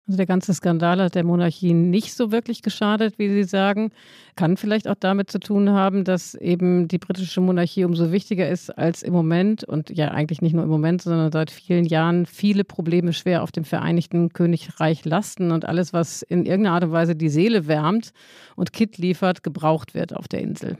[0.06, 3.92] Also der ganze Skandal hat der Monarchie nicht so wirklich geschadet, wie Sie sagen.
[4.36, 8.70] Kann vielleicht auch damit zu tun haben, dass eben die britische Monarchie umso wichtiger ist
[8.70, 12.66] als im Moment und ja eigentlich nicht nur im Moment, sondern seit vielen Jahren viele
[12.66, 17.16] Probleme schwer auf dem Vereinigten Königreich lasten und alles, was in irgendeiner Art und Weise
[17.16, 18.12] die Seele wärmt
[18.58, 20.78] und Kit liefert, gebraucht wird auf der Insel.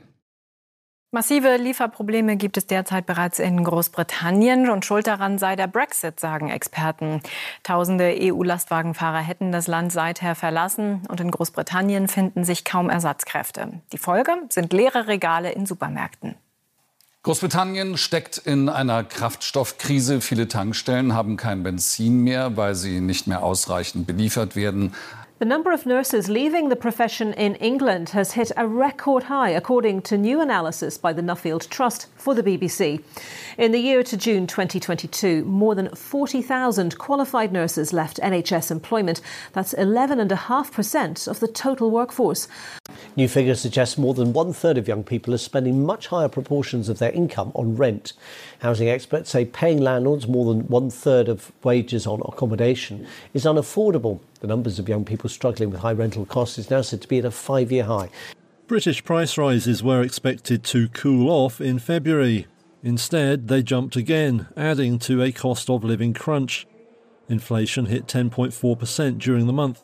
[1.14, 6.50] Massive Lieferprobleme gibt es derzeit bereits in Großbritannien und schuld daran sei der Brexit, sagen
[6.50, 7.20] Experten.
[7.62, 13.80] Tausende EU-Lastwagenfahrer hätten das Land seither verlassen und in Großbritannien finden sich kaum Ersatzkräfte.
[13.92, 16.34] Die Folge sind leere Regale in Supermärkten.
[17.22, 20.20] Großbritannien steckt in einer Kraftstoffkrise.
[20.20, 24.94] Viele Tankstellen haben kein Benzin mehr, weil sie nicht mehr ausreichend beliefert werden.
[25.40, 30.02] The number of nurses leaving the profession in England has hit a record high, according
[30.02, 33.02] to new analysis by the Nuffield Trust for the BBC.
[33.58, 39.20] In the year to June 2022, more than 40,000 qualified nurses left NHS employment.
[39.52, 42.46] That's 11.5% of the total workforce.
[43.16, 46.88] New figures suggest more than one third of young people are spending much higher proportions
[46.88, 48.12] of their income on rent.
[48.58, 54.20] Housing experts say paying landlords more than one third of wages on accommodation is unaffordable.
[54.40, 57.18] The numbers of young people struggling with high rental costs is now said to be
[57.18, 58.10] at a five year high.
[58.66, 62.46] British price rises were expected to cool off in February.
[62.82, 66.66] Instead, they jumped again, adding to a cost of living crunch.
[67.28, 69.82] Inflation hit 10.4% during the month.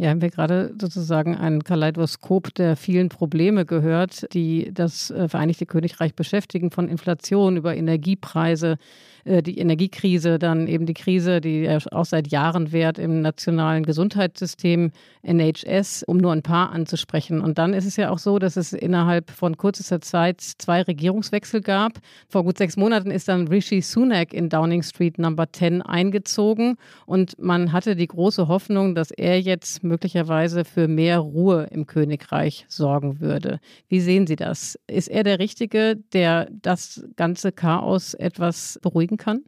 [0.00, 5.66] Ja, haben wir gerade sozusagen ein Kaleidoskop der vielen Probleme gehört, die das äh, Vereinigte
[5.66, 8.78] Königreich beschäftigen, von Inflation über Energiepreise,
[9.24, 14.90] äh, die Energiekrise, dann eben die Krise, die auch seit Jahren währt im nationalen Gesundheitssystem
[15.22, 17.42] NHS, um nur ein paar anzusprechen.
[17.42, 21.60] Und dann ist es ja auch so, dass es innerhalb von kürzester Zeit zwei Regierungswechsel
[21.60, 21.98] gab.
[22.28, 27.38] Vor gut sechs Monaten ist dann Rishi Sunak in Downing Street Number 10 eingezogen und
[27.38, 33.20] man hatte die große Hoffnung, dass er jetzt möglicherweise für mehr Ruhe im Königreich sorgen
[33.20, 33.60] würde.
[33.88, 34.78] Wie sehen Sie das?
[34.86, 39.42] Ist er der Richtige, der das ganze Chaos etwas beruhigen kann?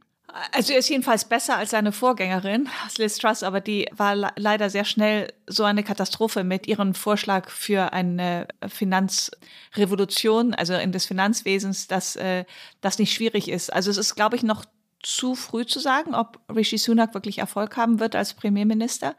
[0.51, 4.83] Also er ist jedenfalls besser als seine Vorgängerin, Liz Truss, aber die war leider sehr
[4.83, 12.15] schnell so eine Katastrophe mit ihrem Vorschlag für eine Finanzrevolution, also in des Finanzwesens, dass
[12.15, 12.45] äh,
[12.81, 13.71] das nicht schwierig ist.
[13.71, 14.65] Also es ist, glaube ich, noch
[15.03, 19.15] zu früh zu sagen, ob Rishi Sunak wirklich Erfolg haben wird als Premierminister.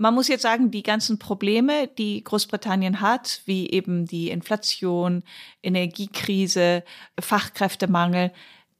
[0.00, 5.24] Man muss jetzt sagen, die ganzen Probleme, die Großbritannien hat, wie eben die Inflation,
[5.60, 6.84] Energiekrise,
[7.18, 8.32] Fachkräftemangel,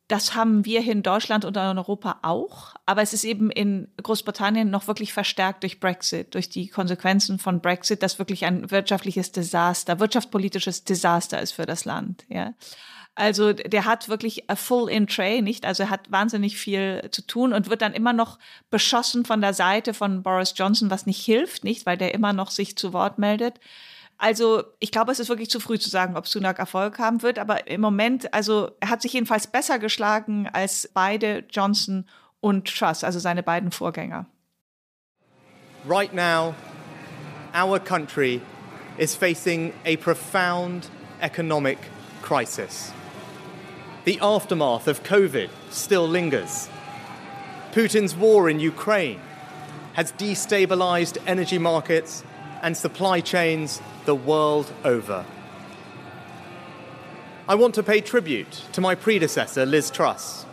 [0.06, 2.74] das haben wir hier in Deutschland und in Europa auch.
[2.86, 7.60] Aber es ist eben in Großbritannien noch wirklich verstärkt durch Brexit, durch die Konsequenzen von
[7.60, 12.24] Brexit, das wirklich ein wirtschaftliches Desaster, wirtschaftspolitisches Desaster ist für das Land.
[12.28, 12.54] Ja.
[13.18, 15.66] Also der hat wirklich a full in tray, nicht?
[15.66, 18.38] Also er hat wahnsinnig viel zu tun und wird dann immer noch
[18.70, 21.84] beschossen von der Seite von Boris Johnson, was nicht hilft, nicht?
[21.84, 23.58] Weil der immer noch sich zu Wort meldet.
[24.18, 27.40] Also ich glaube, es ist wirklich zu früh zu sagen, ob Sunak Erfolg haben wird.
[27.40, 32.06] Aber im Moment, also er hat sich jedenfalls besser geschlagen als beide Johnson
[32.38, 34.26] und Truss, also seine beiden Vorgänger.
[35.88, 36.54] Right now,
[37.52, 38.40] our country
[38.96, 40.88] is facing a profound
[41.20, 41.78] economic
[42.22, 42.92] crisis.
[44.04, 46.68] The aftermath of COVID still lingers.
[47.72, 49.20] Putin's war in Ukraine
[49.94, 52.24] has destabilized energy markets
[52.62, 55.26] and supply chains the world over.
[57.48, 60.44] I want to pay tribute to my predecessor, Liz Truss.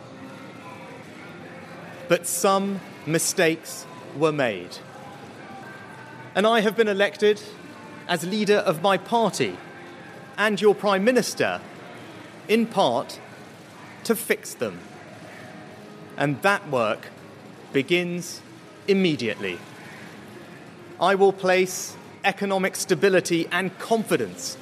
[2.08, 4.78] But some mistakes were made.
[6.36, 7.42] And I have been elected
[8.08, 9.58] as leader of my party
[10.38, 11.62] and your Prime Minister,
[12.48, 13.20] in part,
[14.06, 14.80] to fix them.
[16.18, 17.10] And that work
[17.74, 18.42] begins
[18.88, 19.58] immediately.
[21.00, 24.58] I will place economic stability and confidence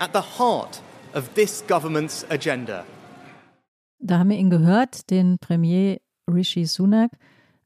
[0.00, 0.80] at the heart
[1.14, 2.84] of this government's agenda.
[3.98, 7.10] Da haben wir ihn gehört, den Premier Rishi Sunak.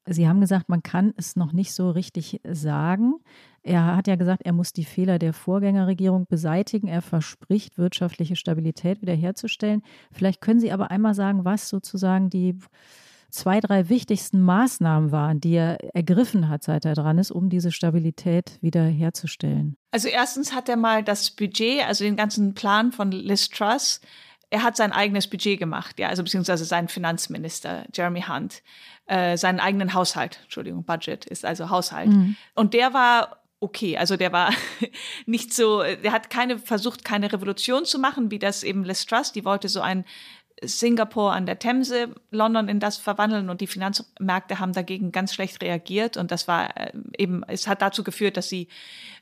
[0.07, 3.15] Sie haben gesagt, man kann es noch nicht so richtig sagen.
[3.63, 6.89] Er hat ja gesagt, er muss die Fehler der Vorgängerregierung beseitigen.
[6.89, 9.83] Er verspricht, wirtschaftliche Stabilität wiederherzustellen.
[10.13, 12.59] Vielleicht können Sie aber einmal sagen, was sozusagen die
[13.31, 17.71] zwei, drei wichtigsten Maßnahmen waren, die er ergriffen hat, seit er dran ist, um diese
[17.71, 19.77] Stabilität wiederherzustellen.
[19.93, 24.01] Also erstens hat er mal das Budget, also den ganzen Plan von Liz Truss,
[24.51, 28.63] er hat sein eigenes Budget gemacht, ja, also beziehungsweise sein Finanzminister Jeremy Hunt,
[29.07, 32.09] äh, seinen eigenen Haushalt, Entschuldigung, Budget ist also Haushalt.
[32.09, 32.37] Mhm.
[32.55, 34.53] Und der war okay, also der war
[35.27, 39.33] nicht so, der hat keine versucht, keine Revolution zu machen, wie das eben Liz Truss,
[39.33, 40.05] die wollte so ein
[40.63, 45.63] Singapur an der Themse, London in das verwandeln und die Finanzmärkte haben dagegen ganz schlecht
[45.63, 48.69] reagiert und das war äh, eben, es hat dazu geführt, dass sie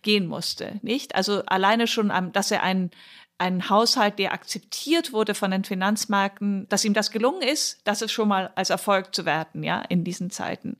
[0.03, 1.15] gehen musste, nicht?
[1.15, 2.91] Also alleine schon, dass er einen
[3.41, 8.11] ein Haushalt, der akzeptiert wurde von den Finanzmärkten, dass ihm das gelungen ist, das ist
[8.11, 10.77] schon mal als Erfolg zu werten, ja, in diesen Zeiten.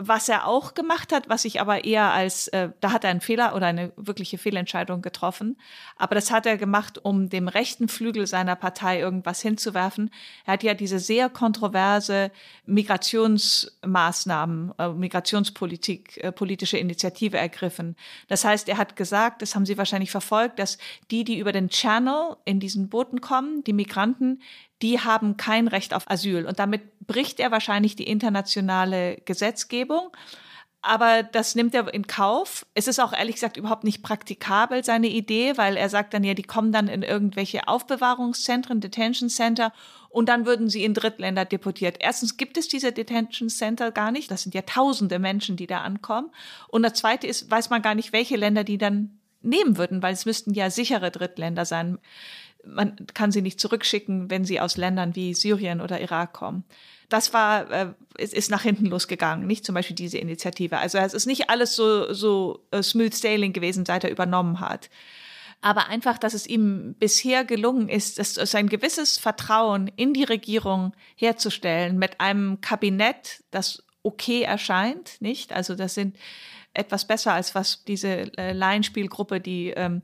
[0.00, 3.20] Was er auch gemacht hat, was ich aber eher als, äh, da hat er einen
[3.20, 5.58] Fehler oder eine wirkliche Fehlentscheidung getroffen,
[5.96, 10.10] aber das hat er gemacht, um dem rechten Flügel seiner Partei irgendwas hinzuwerfen.
[10.44, 12.30] Er hat ja diese sehr kontroverse
[12.66, 17.96] Migrationsmaßnahmen, äh, Migrationspolitik, äh, politische Initiative ergriffen.
[18.28, 20.78] Das heißt, er hat gesagt, das haben Sie wahrscheinlich verfolgt, dass
[21.10, 24.42] die, die über den Channel in diesen Booten kommen, die Migranten,
[24.82, 26.46] die haben kein Recht auf Asyl.
[26.46, 30.10] Und damit bricht er wahrscheinlich die internationale Gesetzgebung.
[30.80, 32.64] Aber das nimmt er in Kauf.
[32.74, 36.34] Es ist auch ehrlich gesagt überhaupt nicht praktikabel, seine Idee, weil er sagt dann ja,
[36.34, 39.72] die kommen dann in irgendwelche Aufbewahrungszentren, Detention Center,
[40.08, 41.96] und dann würden sie in Drittländer deportiert.
[41.98, 44.30] Erstens gibt es diese Detention Center gar nicht.
[44.30, 46.30] Das sind ja tausende Menschen, die da ankommen.
[46.68, 50.14] Und das zweite ist, weiß man gar nicht, welche Länder die dann nehmen würden, weil
[50.14, 51.98] es müssten ja sichere Drittländer sein
[52.74, 56.64] man kann sie nicht zurückschicken, wenn sie aus Ländern wie Syrien oder Irak kommen.
[57.08, 60.78] Das war, äh, es ist nach hinten losgegangen, nicht zum Beispiel diese Initiative.
[60.78, 64.90] Also es ist nicht alles so, so uh, smooth sailing gewesen, seit er übernommen hat.
[65.60, 70.94] Aber einfach, dass es ihm bisher gelungen ist, dass ein gewisses Vertrauen in die Regierung
[71.16, 75.52] herzustellen mit einem Kabinett, das okay erscheint, nicht?
[75.52, 76.16] Also das sind
[76.74, 80.02] etwas besser als was diese äh, Laienspielgruppe, die ähm,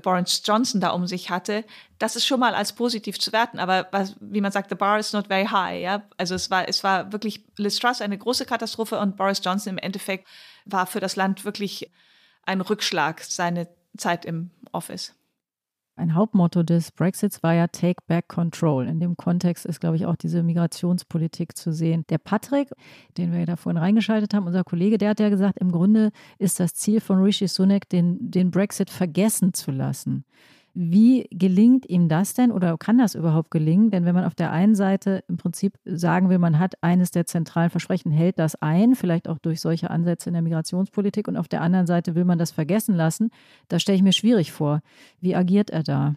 [0.00, 1.64] Boris Johnson da um sich hatte,
[1.98, 3.58] das ist schon mal als positiv zu werten.
[3.58, 5.80] Aber was, wie man sagt, the bar is not very high.
[5.80, 6.02] Ja?
[6.16, 9.78] Also es war, es war wirklich Liz Truss eine große Katastrophe und Boris Johnson im
[9.78, 10.26] Endeffekt
[10.64, 11.90] war für das Land wirklich
[12.44, 15.14] ein Rückschlag, seine Zeit im Office.
[15.98, 18.86] Ein Hauptmotto des Brexits war ja Take Back Control.
[18.86, 22.04] In dem Kontext ist, glaube ich, auch diese Migrationspolitik zu sehen.
[22.10, 22.68] Der Patrick,
[23.16, 26.60] den wir da vorhin reingeschaltet haben, unser Kollege, der hat ja gesagt, im Grunde ist
[26.60, 30.26] das Ziel von Rishi Sunak, den, den Brexit vergessen zu lassen.
[30.78, 33.90] Wie gelingt ihm das denn oder kann das überhaupt gelingen?
[33.90, 37.24] Denn wenn man auf der einen Seite im Prinzip sagen will, man hat eines der
[37.24, 41.48] zentralen Versprechen, hält das ein, vielleicht auch durch solche Ansätze in der Migrationspolitik, und auf
[41.48, 43.30] der anderen Seite will man das vergessen lassen,
[43.68, 44.82] da stelle ich mir schwierig vor.
[45.18, 46.14] Wie agiert er da?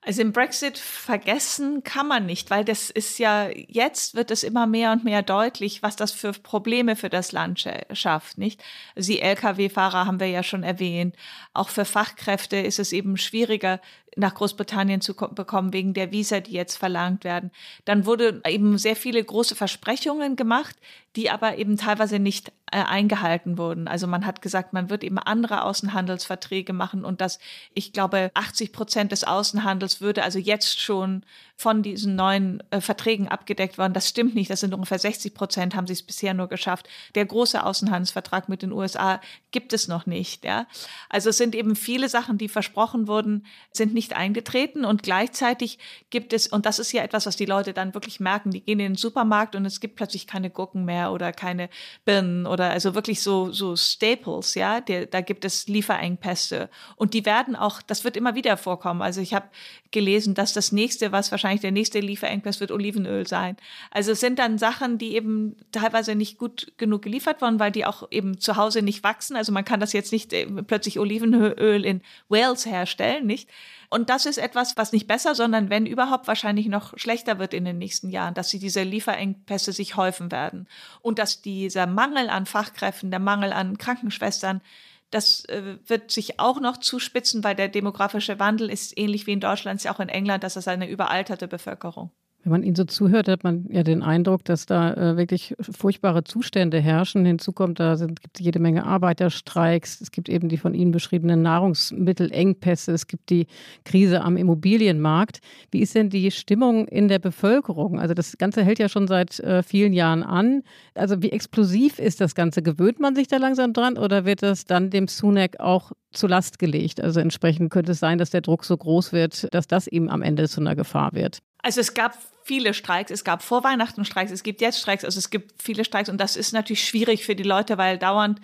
[0.00, 4.66] Also im Brexit vergessen kann man nicht, weil das ist ja, jetzt wird es immer
[4.66, 8.62] mehr und mehr deutlich, was das für Probleme für das Land schafft, nicht?
[8.94, 11.16] Also die Lkw-Fahrer haben wir ja schon erwähnt.
[11.52, 13.80] Auch für Fachkräfte ist es eben schwieriger,
[14.18, 17.50] nach Großbritannien zu bekommen wegen der Visa, die jetzt verlangt werden.
[17.84, 20.76] Dann wurde eben sehr viele große Versprechungen gemacht,
[21.14, 23.86] die aber eben teilweise nicht äh, eingehalten wurden.
[23.86, 27.38] Also man hat gesagt, man wird eben andere Außenhandelsverträge machen und dass
[27.74, 31.22] ich glaube 80 Prozent des Außenhandels würde also jetzt schon
[31.60, 33.92] von diesen neuen äh, Verträgen abgedeckt worden.
[33.92, 34.48] Das stimmt nicht.
[34.48, 36.88] Das sind ungefähr 60 Prozent, haben sie es bisher nur geschafft.
[37.16, 40.44] Der große Außenhandelsvertrag mit den USA gibt es noch nicht.
[40.44, 40.68] Ja?
[41.08, 46.32] Also es sind eben viele Sachen, die versprochen wurden, sind nicht eingetreten und gleichzeitig gibt
[46.32, 48.92] es, und das ist ja etwas, was die Leute dann wirklich merken, die gehen in
[48.92, 51.70] den Supermarkt und es gibt plötzlich keine Gurken mehr oder keine
[52.04, 57.26] Birnen oder also wirklich so, so Staples, ja, der, da gibt es Lieferengpässe und die
[57.26, 59.02] werden auch, das wird immer wieder vorkommen.
[59.02, 59.48] Also ich habe
[59.90, 63.56] gelesen, dass das nächste, was wahrscheinlich der nächste Lieferengpass wird, Olivenöl sein.
[63.90, 67.86] Also es sind dann Sachen, die eben teilweise nicht gut genug geliefert wurden, weil die
[67.86, 69.36] auch eben zu Hause nicht wachsen.
[69.36, 73.48] Also man kann das jetzt nicht äh, plötzlich Olivenöl in Wales herstellen, nicht?
[73.90, 77.64] Und das ist etwas, was nicht besser, sondern wenn überhaupt wahrscheinlich noch schlechter wird in
[77.64, 80.68] den nächsten Jahren, dass sie diese Lieferengpässe sich häufen werden
[81.00, 84.60] und dass dieser Mangel an Fachkräften, der Mangel an Krankenschwestern
[85.10, 89.40] das äh, wird sich auch noch zuspitzen, weil der demografische Wandel ist ähnlich wie in
[89.40, 92.10] Deutschland, ist auch in England, dass es eine überalterte Bevölkerung.
[92.44, 96.22] Wenn man Ihnen so zuhört, hat man ja den Eindruck, dass da äh, wirklich furchtbare
[96.22, 97.24] Zustände herrschen.
[97.26, 100.00] Hinzu kommt, da sind, gibt es jede Menge Arbeiterstreiks.
[100.00, 102.92] Es gibt eben die von Ihnen beschriebenen Nahrungsmittelengpässe.
[102.92, 103.48] Es gibt die
[103.84, 105.40] Krise am Immobilienmarkt.
[105.72, 107.98] Wie ist denn die Stimmung in der Bevölkerung?
[107.98, 110.62] Also das Ganze hält ja schon seit äh, vielen Jahren an.
[110.94, 112.62] Also wie explosiv ist das Ganze?
[112.62, 116.60] Gewöhnt man sich da langsam dran oder wird das dann dem Sunak auch zu Last
[116.60, 117.00] gelegt?
[117.00, 120.22] Also entsprechend könnte es sein, dass der Druck so groß wird, dass das ihm am
[120.22, 121.40] Ende zu einer Gefahr wird.
[121.68, 125.18] Also es gab viele Streiks, es gab vor Weihnachten Streiks, es gibt jetzt Streiks, also
[125.18, 128.40] es gibt viele Streiks und das ist natürlich schwierig für die Leute, weil dauernd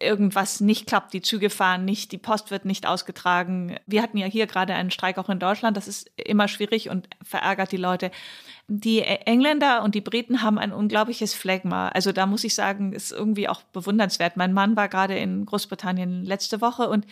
[0.00, 3.76] irgendwas nicht klappt, die Züge fahren nicht, die Post wird nicht ausgetragen.
[3.86, 7.06] Wir hatten ja hier gerade einen Streik auch in Deutschland, das ist immer schwierig und
[7.22, 8.10] verärgert die Leute.
[8.66, 11.88] Die Engländer und die Briten haben ein unglaubliches Phlegma.
[11.88, 14.38] Also da muss ich sagen, ist irgendwie auch bewundernswert.
[14.38, 17.06] Mein Mann war gerade in Großbritannien letzte Woche und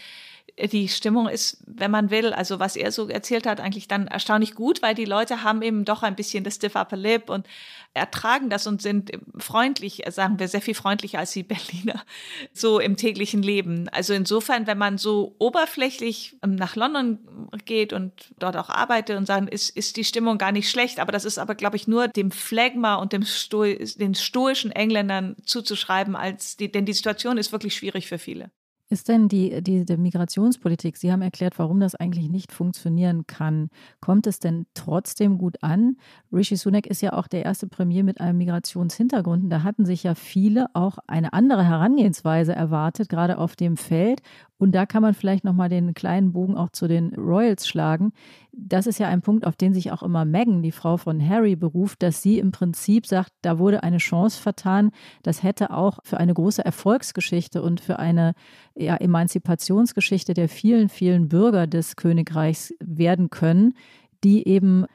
[0.59, 4.55] die Stimmung ist, wenn man will, also was er so erzählt hat, eigentlich dann erstaunlich
[4.55, 7.47] gut, weil die Leute haben eben doch ein bisschen das stiff upper lip und
[7.95, 12.03] ertragen das und sind freundlich, sagen wir, sehr viel freundlicher als die Berliner,
[12.53, 13.89] so im täglichen Leben.
[13.91, 17.19] Also insofern, wenn man so oberflächlich ähm, nach London
[17.65, 21.13] geht und dort auch arbeitet und sagen, ist, ist die Stimmung gar nicht schlecht, aber
[21.13, 26.17] das ist aber, glaube ich, nur dem Phlegma und dem Sto den stoischen Engländern zuzuschreiben,
[26.17, 28.51] als die, denn die Situation ist wirklich schwierig für viele.
[28.93, 33.71] Ist denn die, die, die Migrationspolitik, Sie haben erklärt, warum das eigentlich nicht funktionieren kann.
[34.03, 35.97] Kommt es denn trotzdem gut an?
[36.31, 39.51] Rishi Sunak ist ja auch der erste Premier mit einem Migrationshintergrund.
[39.51, 44.21] Da hatten sich ja viele auch eine andere Herangehensweise erwartet, gerade auf dem Feld.
[44.63, 48.13] Und da kann man vielleicht nochmal den kleinen Bogen auch zu den Royals schlagen.
[48.53, 51.57] Das ist ja ein Punkt, auf den sich auch immer Meghan, die Frau von Harry,
[51.57, 54.93] beruft, dass sie im Prinzip sagt, da wurde eine Chance vertan.
[55.25, 58.35] Das hätte auch für eine große Erfolgsgeschichte und für eine
[58.77, 63.75] ja, Emanzipationsgeschichte der vielen, vielen Bürger des Königreichs werden können,
[64.23, 64.87] die eben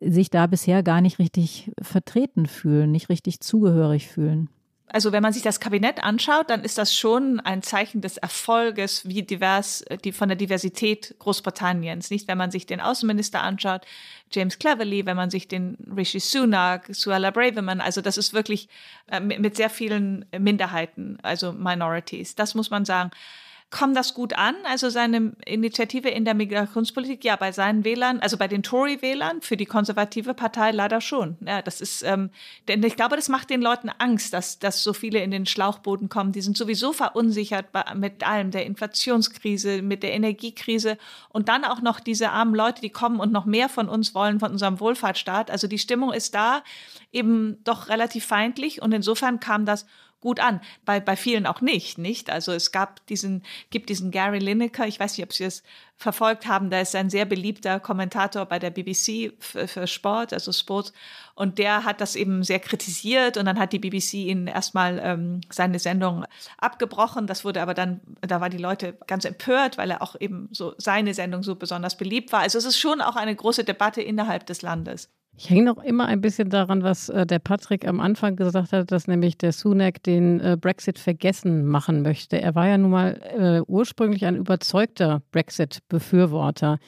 [0.00, 4.50] sich da bisher gar nicht richtig vertreten fühlen, nicht richtig zugehörig fühlen
[4.86, 9.08] also wenn man sich das Kabinett anschaut, dann ist das schon ein Zeichen des Erfolges,
[9.08, 12.10] wie divers, äh, die, von der Diversität Großbritanniens.
[12.10, 13.82] Nicht, wenn man sich den Außenminister anschaut,
[14.30, 18.68] James Cleverly, wenn man sich den Rishi Sunak, Suella Braverman, also das ist wirklich
[19.10, 22.34] äh, mit, mit sehr vielen Minderheiten, also Minorities.
[22.34, 23.10] Das muss man sagen
[23.70, 24.54] kommt das gut an?
[24.64, 29.56] Also seine Initiative in der Migrationspolitik, ja, bei seinen Wählern, also bei den Tory-Wählern, für
[29.56, 31.36] die konservative Partei leider schon.
[31.44, 32.30] Ja, das ist, ähm,
[32.68, 36.08] denn ich glaube, das macht den Leuten Angst, dass, dass so viele in den Schlauchboden
[36.08, 36.30] kommen.
[36.30, 40.96] Die sind sowieso verunsichert mit allem, der Inflationskrise, mit der Energiekrise
[41.30, 44.38] und dann auch noch diese armen Leute, die kommen und noch mehr von uns wollen,
[44.38, 45.50] von unserem Wohlfahrtsstaat.
[45.50, 46.62] Also die Stimmung ist da
[47.10, 49.86] eben doch relativ feindlich und insofern kam das
[50.24, 50.60] gut an.
[50.86, 52.30] Bei, bei vielen auch nicht, nicht?
[52.30, 55.62] Also es gab diesen, gibt diesen Gary Lineker, ich weiß nicht, ob Sie es
[55.98, 60.50] verfolgt haben, der ist ein sehr beliebter Kommentator bei der BBC für, für Sport, also
[60.50, 60.94] Sport.
[61.34, 65.42] Und der hat das eben sehr kritisiert und dann hat die BBC ihn erstmal ähm,
[65.50, 66.24] seine Sendung
[66.56, 67.26] abgebrochen.
[67.26, 70.74] Das wurde aber dann, da war die Leute ganz empört, weil er auch eben so
[70.78, 72.40] seine Sendung so besonders beliebt war.
[72.40, 75.10] Also es ist schon auch eine große Debatte innerhalb des Landes.
[75.36, 78.92] Ich hänge noch immer ein bisschen daran, was äh, der Patrick am Anfang gesagt hat,
[78.92, 82.40] dass nämlich der Sunak den äh, Brexit vergessen machen möchte.
[82.40, 86.78] Er war ja nun mal äh, ursprünglich ein überzeugter Brexit-Befürworter.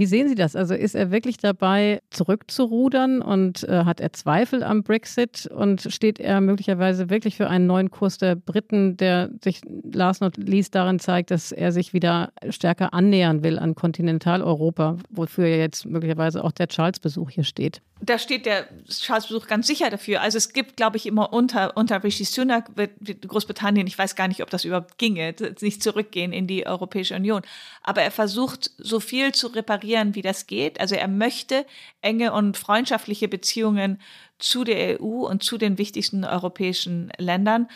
[0.00, 0.56] Wie sehen Sie das?
[0.56, 6.18] Also ist er wirklich dabei, zurückzurudern und äh, hat er Zweifel am Brexit und steht
[6.18, 9.60] er möglicherweise wirklich für einen neuen Kurs der Briten, der sich
[9.92, 15.48] last not least darin zeigt, dass er sich wieder stärker annähern will an Kontinentaleuropa, wofür
[15.48, 17.82] jetzt möglicherweise auch der Charles-Besuch hier steht?
[18.02, 20.22] da steht der Charles-Besuch ganz sicher dafür.
[20.22, 24.28] Also es gibt, glaube ich, immer unter, unter Rishi Sunak wird Großbritannien, ich weiß gar
[24.28, 27.42] nicht, ob das überhaupt ginge, nicht zurückgehen in die Europäische Union.
[27.82, 30.80] Aber er versucht, so viel zu reparieren, wie das geht.
[30.80, 31.66] Also er möchte
[32.00, 34.00] enge und freundschaftliche Beziehungen
[34.38, 37.68] zu der EU und zu den wichtigsten europäischen Ländern.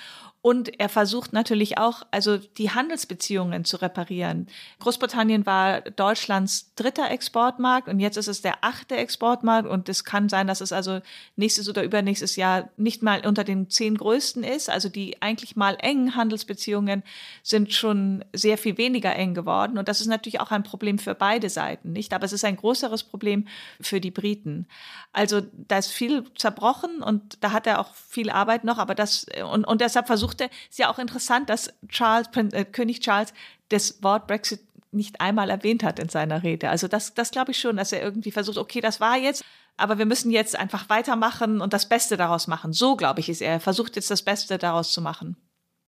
[0.46, 4.46] Und er versucht natürlich auch, also die Handelsbeziehungen zu reparieren.
[4.78, 10.28] Großbritannien war Deutschlands dritter Exportmarkt und jetzt ist es der achte Exportmarkt und es kann
[10.28, 11.00] sein, dass es also
[11.36, 14.68] nächstes oder übernächstes Jahr nicht mal unter den zehn größten ist.
[14.68, 17.04] Also die eigentlich mal engen Handelsbeziehungen
[17.42, 21.14] sind schon sehr viel weniger eng geworden und das ist natürlich auch ein Problem für
[21.14, 22.12] beide Seiten, nicht?
[22.12, 23.48] Aber es ist ein größeres Problem
[23.80, 24.66] für die Briten.
[25.14, 29.24] Also da ist viel zerbrochen und da hat er auch viel Arbeit noch, aber das
[29.50, 33.32] und, und deshalb versucht versuchte, ist ja auch interessant, dass Charles, äh, König Charles
[33.68, 34.60] das Wort Brexit
[34.92, 36.70] nicht einmal erwähnt hat in seiner Rede.
[36.70, 39.44] Also das, das glaube ich schon, dass er irgendwie versucht, okay, das war jetzt,
[39.76, 42.72] aber wir müssen jetzt einfach weitermachen und das Beste daraus machen.
[42.72, 43.54] So, glaube ich, ist er.
[43.54, 45.36] Er versucht jetzt das Beste daraus zu machen.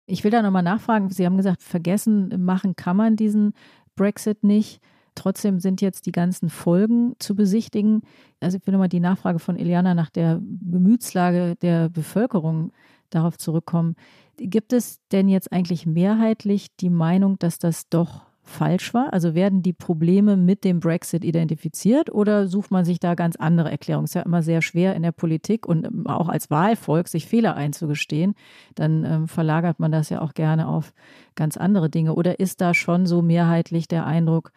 [0.05, 1.09] Ich will da nochmal nachfragen.
[1.11, 3.53] Sie haben gesagt, vergessen machen kann man diesen
[3.95, 4.81] Brexit nicht.
[5.15, 8.01] Trotzdem sind jetzt die ganzen Folgen zu besichtigen.
[8.39, 12.71] Also ich will nochmal die Nachfrage von Eliana nach der Gemütslage der Bevölkerung
[13.09, 13.95] darauf zurückkommen.
[14.41, 19.13] Gibt es denn jetzt eigentlich mehrheitlich die Meinung, dass das doch falsch war?
[19.13, 23.71] Also werden die Probleme mit dem Brexit identifiziert oder sucht man sich da ganz andere
[23.71, 24.05] Erklärungen?
[24.05, 27.55] Es ist ja immer sehr schwer in der Politik und auch als Wahlvolk sich Fehler
[27.55, 28.33] einzugestehen.
[28.75, 30.93] Dann ähm, verlagert man das ja auch gerne auf
[31.35, 32.15] ganz andere Dinge.
[32.15, 34.51] Oder ist da schon so mehrheitlich der Eindruck,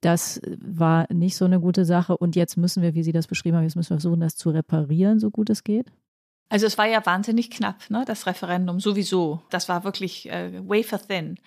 [0.00, 3.56] das war nicht so eine gute Sache und jetzt müssen wir, wie Sie das beschrieben
[3.56, 5.90] haben, jetzt müssen wir versuchen, das zu reparieren, so gut es geht?
[6.48, 9.42] Also es war ja wahnsinnig knapp, ne, das Referendum sowieso.
[9.50, 11.38] Das war wirklich äh, wafer thin.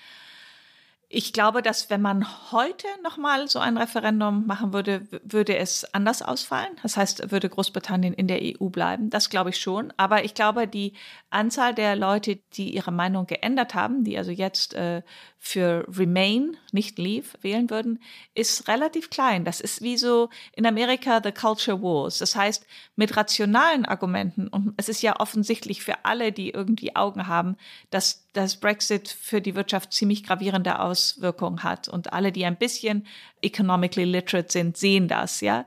[1.11, 6.21] Ich glaube, dass wenn man heute nochmal so ein Referendum machen würde, würde es anders
[6.21, 6.69] ausfallen.
[6.83, 9.09] Das heißt, würde Großbritannien in der EU bleiben.
[9.09, 9.91] Das glaube ich schon.
[9.97, 10.93] Aber ich glaube, die
[11.31, 15.01] Anzahl der Leute, die ihre Meinung geändert haben, die also jetzt äh,
[15.41, 18.03] für Remain, nicht Leave, wählen würden,
[18.35, 19.45] ist relativ klein.
[19.45, 22.17] Das ist wie so in Amerika the Culture Wars.
[22.17, 22.67] Das heißt,
[22.97, 27.55] mit rationalen Argumenten, und es ist ja offensichtlich für alle, die irgendwie Augen haben,
[27.89, 31.87] dass das Brexit für die Wirtschaft ziemlich gravierende Auswirkungen hat.
[31.87, 33.07] Und alle, die ein bisschen
[33.41, 35.65] economically literate sind, sehen das, ja.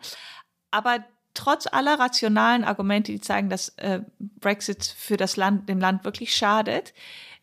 [0.70, 1.02] Aber
[1.34, 6.36] trotz aller rationalen Argumente, die zeigen, dass äh, Brexit für das Land, dem Land wirklich
[6.36, 6.92] schadet,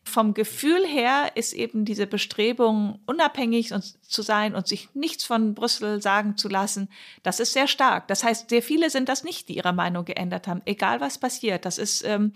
[0.02, 3.72] vom Gefühl her ist eben diese Bestrebung, unabhängig
[4.02, 6.88] zu sein und sich nichts von Brüssel sagen zu lassen,
[7.22, 8.08] das ist sehr stark.
[8.08, 11.64] Das heißt, sehr viele sind das nicht, die ihre Meinung geändert haben, egal was passiert.
[11.64, 12.32] Das ist, ähm,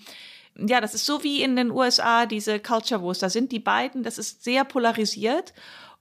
[0.57, 3.19] ja, das ist so wie in den USA diese Culture Wars.
[3.19, 5.55] Da sind die beiden, das ist sehr polarisiert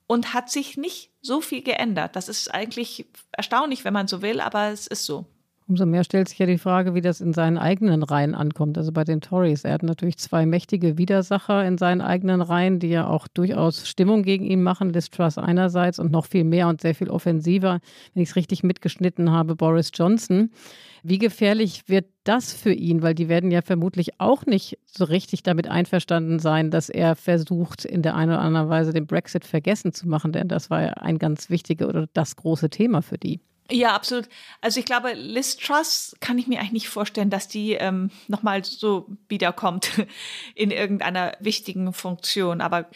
[0.06, 2.16] und hat sich nicht so viel geändert.
[2.16, 5.26] Das ist eigentlich erstaunlich, wenn man so will, aber es ist so.
[5.68, 8.78] Umso mehr stellt sich ja die Frage, wie das in seinen eigenen Reihen ankommt.
[8.78, 9.64] Also bei den Tories.
[9.64, 14.24] Er hat natürlich zwei mächtige Widersacher in seinen eigenen Reihen, die ja auch durchaus Stimmung
[14.24, 14.90] gegen ihn machen.
[14.90, 17.80] Liz Truss einerseits und noch viel mehr und sehr viel offensiver,
[18.14, 20.52] wenn ich es richtig mitgeschnitten habe, Boris Johnson.
[21.02, 23.02] Wie gefährlich wird das für ihn?
[23.02, 27.86] Weil die werden ja vermutlich auch nicht so richtig damit einverstanden sein, dass er versucht,
[27.86, 30.94] in der einen oder anderen Weise den Brexit vergessen zu machen, denn das war ja
[30.94, 33.42] ein ganz wichtiges oder das große Thema für die.
[33.72, 34.28] Ja, absolut.
[34.62, 38.64] Also ich glaube, Liz Truss kann ich mir eigentlich nicht vorstellen, dass die ähm, nochmal
[38.64, 39.90] so wiederkommt
[40.56, 42.62] in irgendeiner wichtigen Funktion.
[42.62, 42.90] Aber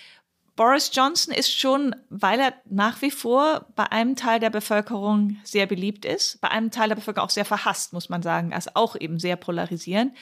[0.57, 5.67] Boris Johnson ist schon, weil er nach wie vor bei einem Teil der Bevölkerung sehr
[5.67, 8.95] beliebt ist, bei einem Teil der Bevölkerung auch sehr verhasst, muss man sagen, also auch
[8.95, 10.13] eben sehr polarisierend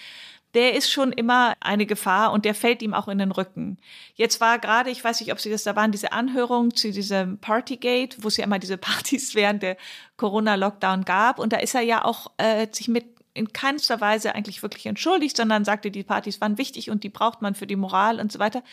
[0.55, 3.77] der ist schon immer eine Gefahr und der fällt ihm auch in den Rücken.
[4.15, 7.37] Jetzt war gerade, ich weiß nicht, ob Sie das da waren, diese Anhörung zu diesem
[7.37, 9.77] Partygate, wo es ja immer diese Partys während der
[10.17, 14.63] Corona-Lockdown gab und da ist er ja auch äh, sich mit in keinster Weise eigentlich
[14.63, 18.21] wirklich entschuldigt, sondern sagte, die Partys waren wichtig und die braucht man für die Moral
[18.21, 18.63] und so weiter.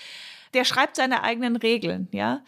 [0.54, 2.42] Der schreibt seine eigenen Regeln, ja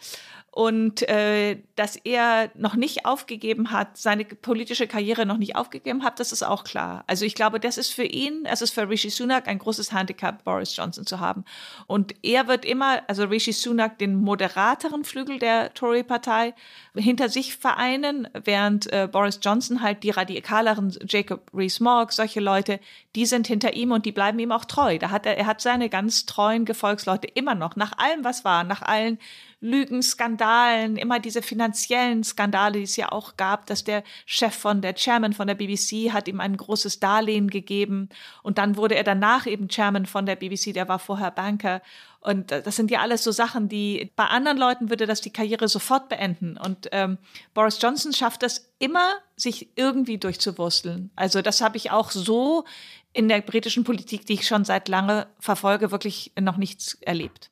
[0.55, 6.21] und äh, dass er noch nicht aufgegeben hat, seine politische Karriere noch nicht aufgegeben hat,
[6.21, 7.03] das ist auch klar.
[7.07, 10.45] Also ich glaube, das ist für ihn, es ist für Rishi Sunak ein großes Handicap,
[10.45, 11.43] Boris Johnson zu haben.
[11.87, 16.53] Und er wird immer, also Rishi Sunak, den moderateren Flügel der Tory-Partei
[16.95, 22.79] hinter sich vereinen, während äh, Boris Johnson halt die radikaleren Jacob Rees-Mogg, solche Leute,
[23.17, 24.99] die sind hinter ihm und die bleiben ihm auch treu.
[24.99, 28.63] Da hat er, er hat seine ganz treuen Gefolgsleute immer noch, nach allem, was war,
[28.63, 29.19] nach allen
[29.59, 34.81] Lügen, Skandalen, immer diese finanziellen Skandale, die es ja auch gab, dass der Chef von
[34.81, 38.09] der Chairman von der BBC hat ihm ein großes Darlehen gegeben
[38.43, 41.81] und dann wurde er danach eben Chairman von der BBC, der war vorher Banker.
[42.25, 45.67] Und das sind ja alles so Sachen, die bei anderen Leuten würde das die Karriere
[45.67, 46.57] sofort beenden.
[46.57, 47.19] Und ähm,
[47.53, 51.11] Boris Johnson schafft es immer, sich irgendwie durchzuwursteln.
[51.15, 52.65] Also das habe ich auch so
[53.13, 57.51] in der britischen Politik, die ich schon seit lange verfolge, wirklich noch nichts erlebt.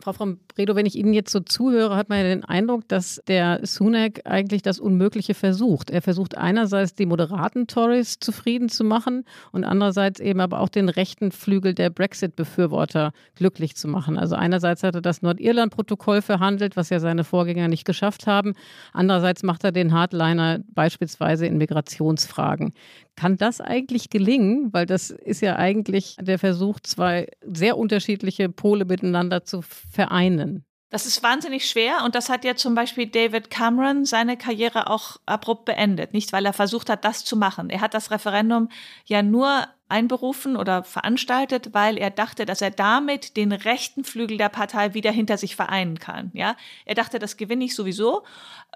[0.00, 3.20] Frau von Bredow, wenn ich Ihnen jetzt so zuhöre, hat man ja den Eindruck, dass
[3.26, 5.90] der Sunak eigentlich das Unmögliche versucht.
[5.90, 10.88] Er versucht einerseits die moderaten Tories zufrieden zu machen und andererseits eben aber auch den
[10.88, 14.16] rechten Flügel der Brexit-Befürworter glücklich zu machen.
[14.16, 18.54] Also einerseits hat er das Nordirland-Protokoll verhandelt, was ja seine Vorgänger nicht geschafft haben.
[18.92, 22.72] Andererseits macht er den Hardliner beispielsweise in Migrationsfragen.
[23.18, 24.72] Kann das eigentlich gelingen?
[24.72, 30.64] Weil das ist ja eigentlich der Versuch, zwei sehr unterschiedliche Pole miteinander zu vereinen.
[30.90, 35.16] Das ist wahnsinnig schwer und das hat ja zum Beispiel David Cameron seine Karriere auch
[35.26, 37.70] abrupt beendet, nicht weil er versucht hat, das zu machen.
[37.70, 38.68] Er hat das Referendum
[39.04, 44.48] ja nur einberufen oder veranstaltet, weil er dachte, dass er damit den rechten Flügel der
[44.48, 46.30] Partei wieder hinter sich vereinen kann.
[46.34, 48.24] Ja, er dachte, das gewinne ich sowieso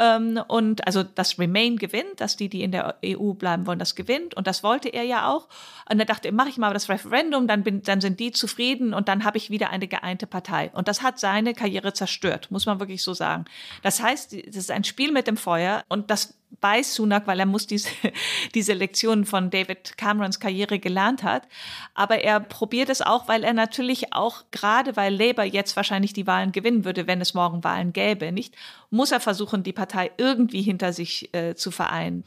[0.01, 3.95] ähm, und also das Remain gewinnt, dass die, die in der EU bleiben wollen, das
[3.95, 5.49] gewinnt und das wollte er ja auch.
[5.91, 9.09] Und er dachte, mache ich mal das Referendum, dann bin, dann sind die zufrieden und
[9.09, 10.71] dann habe ich wieder eine geeinte Partei.
[10.73, 13.45] Und das hat seine Karriere zerstört, muss man wirklich so sagen.
[13.83, 17.47] Das heißt, das ist ein Spiel mit dem Feuer und das bei Sunak, weil er
[17.47, 17.89] muss diese,
[18.55, 21.49] diese Lektionen von David Camerons Karriere gelernt hat.
[21.95, 26.27] Aber er probiert es auch, weil er natürlich auch, gerade weil Labour jetzt wahrscheinlich die
[26.27, 28.55] Wahlen gewinnen würde, wenn es morgen Wahlen gäbe, nicht,
[28.91, 32.25] muss er versuchen, die Partei irgendwie hinter sich äh, zu vereinen.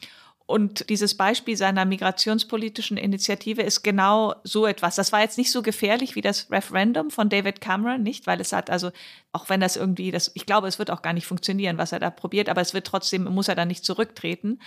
[0.48, 4.96] Und dieses Beispiel seiner migrationspolitischen Initiative ist genau so etwas.
[4.96, 8.28] Das war jetzt nicht so gefährlich wie das Referendum von David Cameron, nicht?
[8.28, 8.92] Weil es hat also,
[9.32, 12.00] auch wenn das irgendwie, das, ich glaube, es wird auch gar nicht funktionieren, was er
[12.00, 14.60] da probiert, aber es wird trotzdem, muss er dann nicht zurücktreten.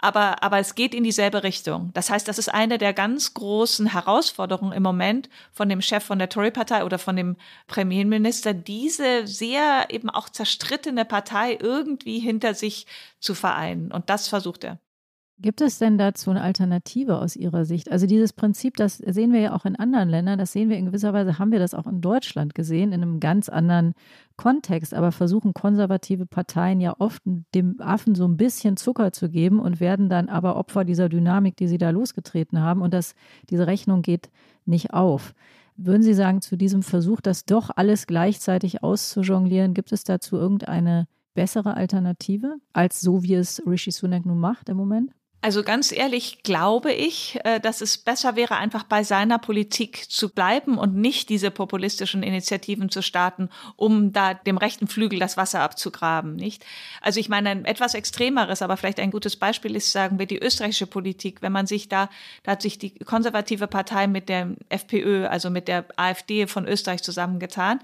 [0.00, 1.92] Aber, aber es geht in dieselbe Richtung.
[1.94, 6.18] Das heißt, das ist eine der ganz großen Herausforderungen im Moment von dem Chef von
[6.18, 7.36] der Tory-Partei oder von dem
[7.68, 12.86] Premierminister, diese sehr eben auch zerstrittene Partei irgendwie hinter sich
[13.20, 13.92] zu vereinen.
[13.92, 14.80] Und das versucht er.
[15.42, 17.90] Gibt es denn dazu eine Alternative aus Ihrer Sicht?
[17.90, 20.84] Also dieses Prinzip, das sehen wir ja auch in anderen Ländern, das sehen wir in
[20.84, 23.94] gewisser Weise, haben wir das auch in Deutschland gesehen, in einem ganz anderen
[24.36, 27.22] Kontext, aber versuchen konservative Parteien ja oft
[27.54, 31.56] dem Affen so ein bisschen Zucker zu geben und werden dann aber Opfer dieser Dynamik,
[31.56, 33.14] die sie da losgetreten haben und das,
[33.48, 34.28] diese Rechnung geht
[34.66, 35.34] nicht auf.
[35.76, 41.06] Würden Sie sagen, zu diesem Versuch, das doch alles gleichzeitig auszujonglieren, gibt es dazu irgendeine
[41.32, 45.12] bessere Alternative als so, wie es Rishi Sunak nun macht im Moment?
[45.42, 50.28] Also ganz ehrlich glaube ich, äh, dass es besser wäre, einfach bei seiner Politik zu
[50.28, 55.60] bleiben und nicht diese populistischen Initiativen zu starten, um da dem rechten Flügel das Wasser
[55.60, 56.66] abzugraben, nicht?
[57.00, 60.38] Also ich meine, ein etwas extremeres, aber vielleicht ein gutes Beispiel ist, sagen wir, die
[60.38, 61.40] österreichische Politik.
[61.40, 62.10] Wenn man sich da,
[62.42, 67.02] da hat sich die konservative Partei mit der FPÖ, also mit der AfD von Österreich
[67.02, 67.80] zusammengetan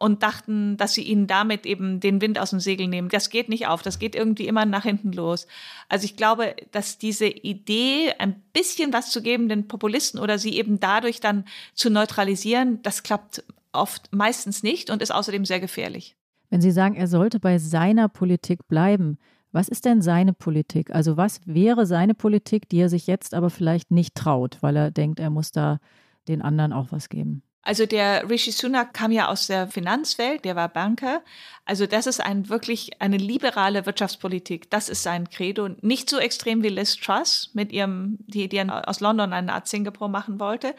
[0.00, 3.10] und dachten, dass sie ihnen damit eben den Wind aus dem Segel nehmen.
[3.10, 5.46] Das geht nicht auf, das geht irgendwie immer nach hinten los.
[5.90, 10.56] Also ich glaube, dass diese Idee, ein bisschen was zu geben den Populisten oder sie
[10.56, 11.44] eben dadurch dann
[11.74, 16.16] zu neutralisieren, das klappt oft meistens nicht und ist außerdem sehr gefährlich.
[16.48, 19.18] Wenn Sie sagen, er sollte bei seiner Politik bleiben,
[19.52, 20.94] was ist denn seine Politik?
[20.94, 24.90] Also was wäre seine Politik, die er sich jetzt aber vielleicht nicht traut, weil er
[24.90, 25.78] denkt, er muss da
[26.26, 27.42] den anderen auch was geben?
[27.62, 31.22] Also der Rishi Sunak kam ja aus der Finanzwelt, der war Banker.
[31.66, 34.70] Also das ist ein wirklich eine liberale Wirtschaftspolitik.
[34.70, 35.68] Das ist sein Credo.
[35.82, 40.08] Nicht so extrem wie Liz Truss mit ihrem, die, die aus London eine Art Singapore
[40.10, 40.74] machen wollte.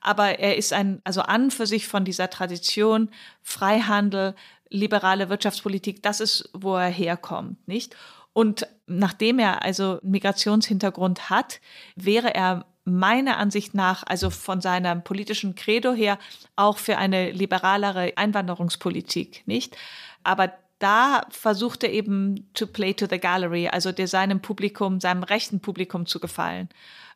[0.00, 3.10] Aber er ist ein, also an für sich von dieser Tradition
[3.42, 4.34] Freihandel,
[4.68, 6.02] liberale Wirtschaftspolitik.
[6.02, 7.96] Das ist, wo er herkommt, nicht?
[8.34, 11.60] Und nachdem er also Migrationshintergrund hat,
[11.96, 16.18] wäre er meiner Ansicht nach, also von seinem politischen Credo her,
[16.56, 19.76] auch für eine liberalere Einwanderungspolitik, nicht?
[20.24, 25.22] Aber da versucht er eben to play to the gallery, also der seinem Publikum, seinem
[25.22, 26.68] rechten Publikum zu gefallen.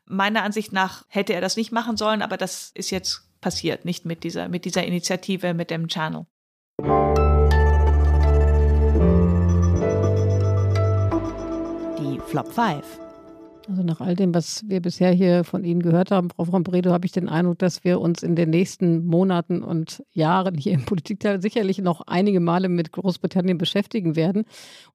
[0.04, 4.04] Meiner Ansicht nach hätte er das nicht machen sollen, aber das ist jetzt passiert, nicht
[4.04, 6.26] mit dieser, mit dieser Initiative, mit dem Channel.
[11.98, 13.11] Die Flop 5.
[13.68, 16.90] Also nach all dem, was wir bisher hier von Ihnen gehört haben, Frau von Bredow,
[16.90, 20.84] habe ich den Eindruck, dass wir uns in den nächsten Monaten und Jahren hier im
[20.84, 24.44] Politikteil sicherlich noch einige Male mit Großbritannien beschäftigen werden.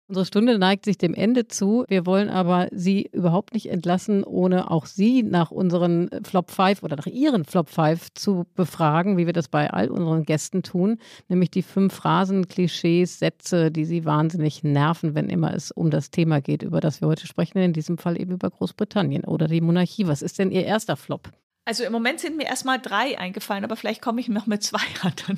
[0.09, 1.84] Unsere Stunde neigt sich dem Ende zu.
[1.89, 6.95] Wir wollen aber Sie überhaupt nicht entlassen, ohne auch Sie nach unseren Flop 5 oder
[6.95, 10.99] nach Ihren Flop 5 zu befragen, wie wir das bei all unseren Gästen tun.
[11.28, 16.09] Nämlich die fünf Phrasen, Klischees, Sätze, die Sie wahnsinnig nerven, wenn immer es um das
[16.09, 17.57] Thema geht, über das wir heute sprechen.
[17.57, 20.08] In diesem Fall eben über Großbritannien oder die Monarchie.
[20.08, 21.32] Was ist denn Ihr erster Flop?
[21.68, 24.80] Also im Moment sind mir erstmal drei eingefallen, aber vielleicht komme ich noch mit zwei
[25.01, 25.38] an.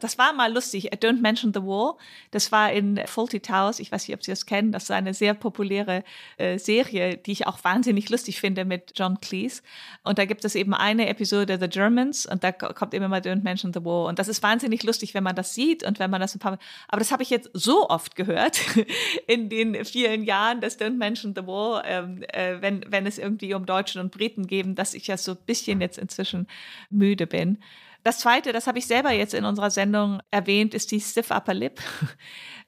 [0.00, 0.92] Das war mal lustig.
[0.92, 1.96] Don't Mention the War.
[2.30, 3.80] Das war in Faulty Towers.
[3.80, 4.70] Ich weiß nicht, ob Sie das kennen.
[4.70, 6.04] Das ist eine sehr populäre
[6.36, 9.62] äh, Serie, die ich auch wahnsinnig lustig finde mit John Cleese.
[10.04, 13.42] Und da gibt es eben eine Episode The Germans und da kommt immer mal Don't
[13.42, 14.08] Mention the War.
[14.08, 16.50] Und das ist wahnsinnig lustig, wenn man das sieht und wenn man das ein paar
[16.50, 16.58] Mal.
[16.88, 18.60] Aber das habe ich jetzt so oft gehört
[19.26, 23.54] in den vielen Jahren, das Don't Mention the War, ähm, äh, wenn, wenn es irgendwie
[23.54, 26.46] um Deutschen und Briten geben, dass ich ja so bisschen jetzt inzwischen
[26.90, 27.58] müde bin.
[28.06, 31.54] Das zweite, das habe ich selber jetzt in unserer Sendung erwähnt, ist die Stiff Upper
[31.54, 31.80] Lip.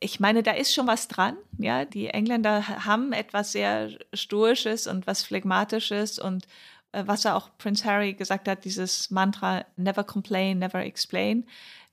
[0.01, 1.37] Ich meine, da ist schon was dran.
[1.59, 6.47] Ja, die Engländer haben etwas sehr Stoisches und was Phlegmatisches und
[6.93, 11.47] äh, was er auch Prince Harry gesagt hat, dieses Mantra Never complain, never explain.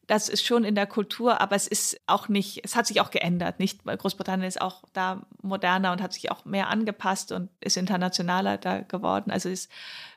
[0.08, 3.12] Das ist schon in der Kultur, aber es ist auch nicht, es hat sich auch
[3.12, 3.60] geändert.
[3.60, 8.58] Nicht, Großbritannien ist auch da moderner und hat sich auch mehr angepasst und ist internationaler
[8.58, 9.32] da geworden.
[9.32, 9.70] Also ist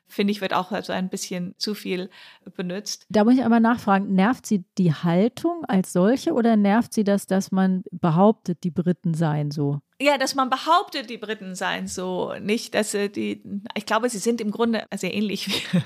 [0.09, 2.11] finde ich, wird auch so ein bisschen zu viel
[2.57, 3.07] benutzt.
[3.11, 7.27] Da muss ich aber nachfragen, nervt sie die Haltung als solche oder nervt sie das,
[7.27, 9.81] dass man behauptet, die Briten seien so?
[10.01, 13.43] Ja, dass man behauptet, die Briten seien so, nicht, dass sie die,
[13.75, 15.83] ich glaube, sie sind im Grunde sehr ähnlich wie,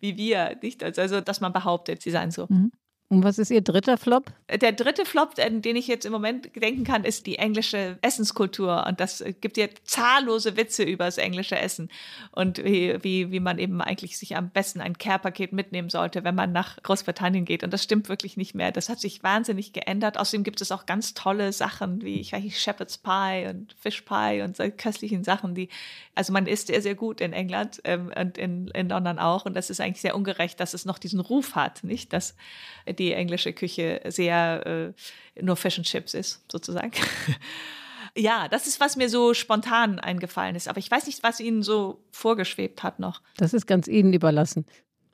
[0.00, 0.82] wie wir, nicht?
[0.82, 2.46] Also, dass man behauptet, sie seien so.
[2.48, 2.72] Mhm.
[3.08, 4.32] Und was ist Ihr dritter Flop?
[4.50, 8.86] Der dritte Flop, an den ich jetzt im Moment denken kann, ist die englische Essenskultur.
[8.86, 11.90] Und das gibt ja zahllose Witze über das englische Essen
[12.32, 16.34] und wie, wie, wie man eben eigentlich sich am besten ein Care-Paket mitnehmen sollte, wenn
[16.34, 17.62] man nach Großbritannien geht.
[17.62, 18.72] Und das stimmt wirklich nicht mehr.
[18.72, 20.18] Das hat sich wahnsinnig geändert.
[20.18, 24.02] Außerdem gibt es auch ganz tolle Sachen wie ich weiß nicht, Shepherd's Pie und Fish
[24.02, 25.68] Pie und so köstlichen Sachen, die,
[26.14, 29.44] also man isst sehr, sehr gut in England ähm, und in, in London auch.
[29.44, 32.12] Und das ist eigentlich sehr ungerecht, dass es noch diesen Ruf hat, nicht?
[32.12, 32.36] Dass
[32.94, 34.94] die englische Küche sehr
[35.36, 36.92] äh, nur Fish and Chips ist, sozusagen.
[38.16, 40.68] ja, das ist, was mir so spontan eingefallen ist.
[40.68, 43.20] Aber ich weiß nicht, was Ihnen so vorgeschwebt hat noch.
[43.36, 44.66] Das ist ganz Ihnen überlassen.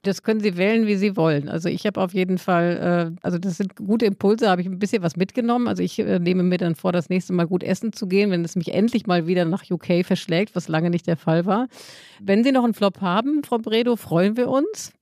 [0.02, 1.50] Das können Sie wählen, wie Sie wollen.
[1.50, 4.78] Also ich habe auf jeden Fall, äh, also das sind gute Impulse, habe ich ein
[4.78, 5.68] bisschen was mitgenommen.
[5.68, 8.42] Also ich äh, nehme mir dann vor, das nächste Mal gut essen zu gehen, wenn
[8.42, 11.68] es mich endlich mal wieder nach UK verschlägt, was lange nicht der Fall war.
[12.18, 14.92] Wenn Sie noch einen Flop haben, Frau Bredow, freuen wir uns.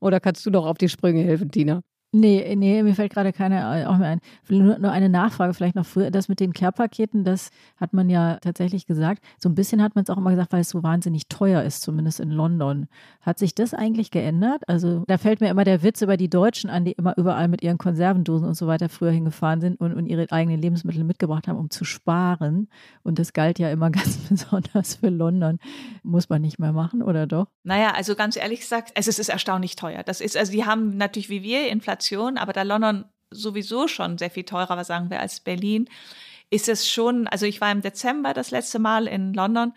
[0.00, 1.80] Oder kannst du noch auf die Sprünge helfen, Tina?
[2.16, 4.20] Nee, nee, mir fällt gerade keine äh, auch mehr ein.
[4.48, 6.12] Nur, nur eine Nachfrage vielleicht noch früher.
[6.12, 9.20] Das mit den Care-Paketen, das hat man ja tatsächlich gesagt.
[9.36, 11.82] So ein bisschen hat man es auch immer gesagt, weil es so wahnsinnig teuer ist,
[11.82, 12.86] zumindest in London.
[13.20, 14.62] Hat sich das eigentlich geändert?
[14.68, 17.64] Also da fällt mir immer der Witz über die Deutschen an, die immer überall mit
[17.64, 21.58] ihren Konservendosen und so weiter früher hingefahren sind und, und ihre eigenen Lebensmittel mitgebracht haben,
[21.58, 22.68] um zu sparen.
[23.02, 25.58] Und das galt ja immer ganz besonders für London.
[26.04, 27.48] Muss man nicht mehr machen, oder doch?
[27.64, 30.04] Naja, also ganz ehrlich gesagt, es ist erstaunlich teuer.
[30.04, 34.18] Das ist, also die haben natürlich wie wir Inflation Inflation, aber da London sowieso schon
[34.18, 35.88] sehr viel teurer war, sagen wir, als Berlin,
[36.50, 39.72] ist es schon, also ich war im Dezember das letzte Mal in London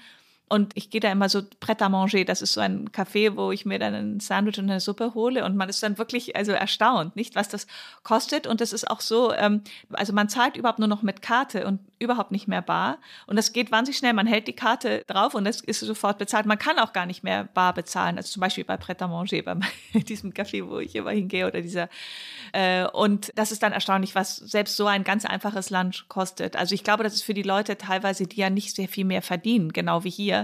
[0.50, 2.24] und ich gehe da immer so Pret à manger.
[2.24, 5.44] Das ist so ein Café, wo ich mir dann ein Sandwich und eine Suppe hole.
[5.44, 7.68] Und man ist dann wirklich also erstaunt, nicht, was das
[8.04, 8.48] kostet.
[8.48, 11.80] Und das ist auch so, ähm, also man zahlt überhaupt nur noch mit Karte und
[12.00, 12.98] überhaupt nicht mehr bar.
[13.26, 14.14] Und das geht wahnsinnig schnell.
[14.14, 16.46] Man hält die Karte drauf und das ist sofort bezahlt.
[16.46, 18.16] Man kann auch gar nicht mehr bar bezahlen.
[18.16, 21.62] Also zum Beispiel bei Pret à manger, bei diesem Café, wo ich immer hingehe oder
[21.62, 21.90] dieser.
[22.54, 26.56] Äh, und das ist dann erstaunlich, was selbst so ein ganz einfaches Lunch kostet.
[26.56, 29.22] Also ich glaube, das ist für die Leute teilweise, die ja nicht sehr viel mehr
[29.22, 30.37] verdienen, genau wie hier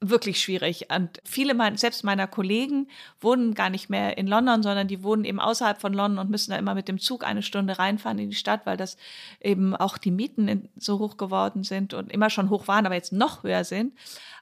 [0.00, 0.86] wirklich schwierig.
[0.94, 2.86] Und viele, mein, selbst meiner Kollegen,
[3.20, 6.52] wohnen gar nicht mehr in London, sondern die wohnen eben außerhalb von London und müssen
[6.52, 8.96] da immer mit dem Zug eine Stunde reinfahren in die Stadt, weil das
[9.40, 13.12] eben auch die Mieten so hoch geworden sind und immer schon hoch waren, aber jetzt
[13.12, 13.92] noch höher sind.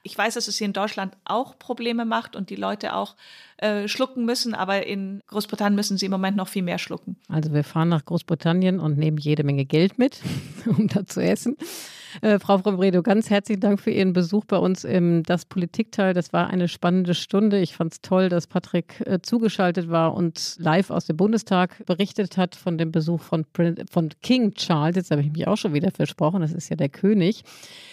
[0.03, 3.15] Ich weiß, dass es hier in Deutschland auch Probleme macht und die Leute auch
[3.57, 7.17] äh, schlucken müssen, aber in Großbritannien müssen sie im Moment noch viel mehr schlucken.
[7.29, 10.21] Also wir fahren nach Großbritannien und nehmen jede Menge Geld mit,
[10.67, 11.57] um da zu essen.
[12.21, 16.13] Äh, Frau Frobredo, ganz herzlichen Dank für Ihren Besuch bei uns im Das Politikteil.
[16.13, 17.59] Das war eine spannende Stunde.
[17.59, 22.37] Ich fand es toll, dass Patrick äh, zugeschaltet war und live aus dem Bundestag berichtet
[22.37, 23.45] hat von dem Besuch von,
[23.89, 24.95] von King Charles.
[24.95, 27.43] Jetzt habe ich mich auch schon wieder versprochen, das ist ja der König.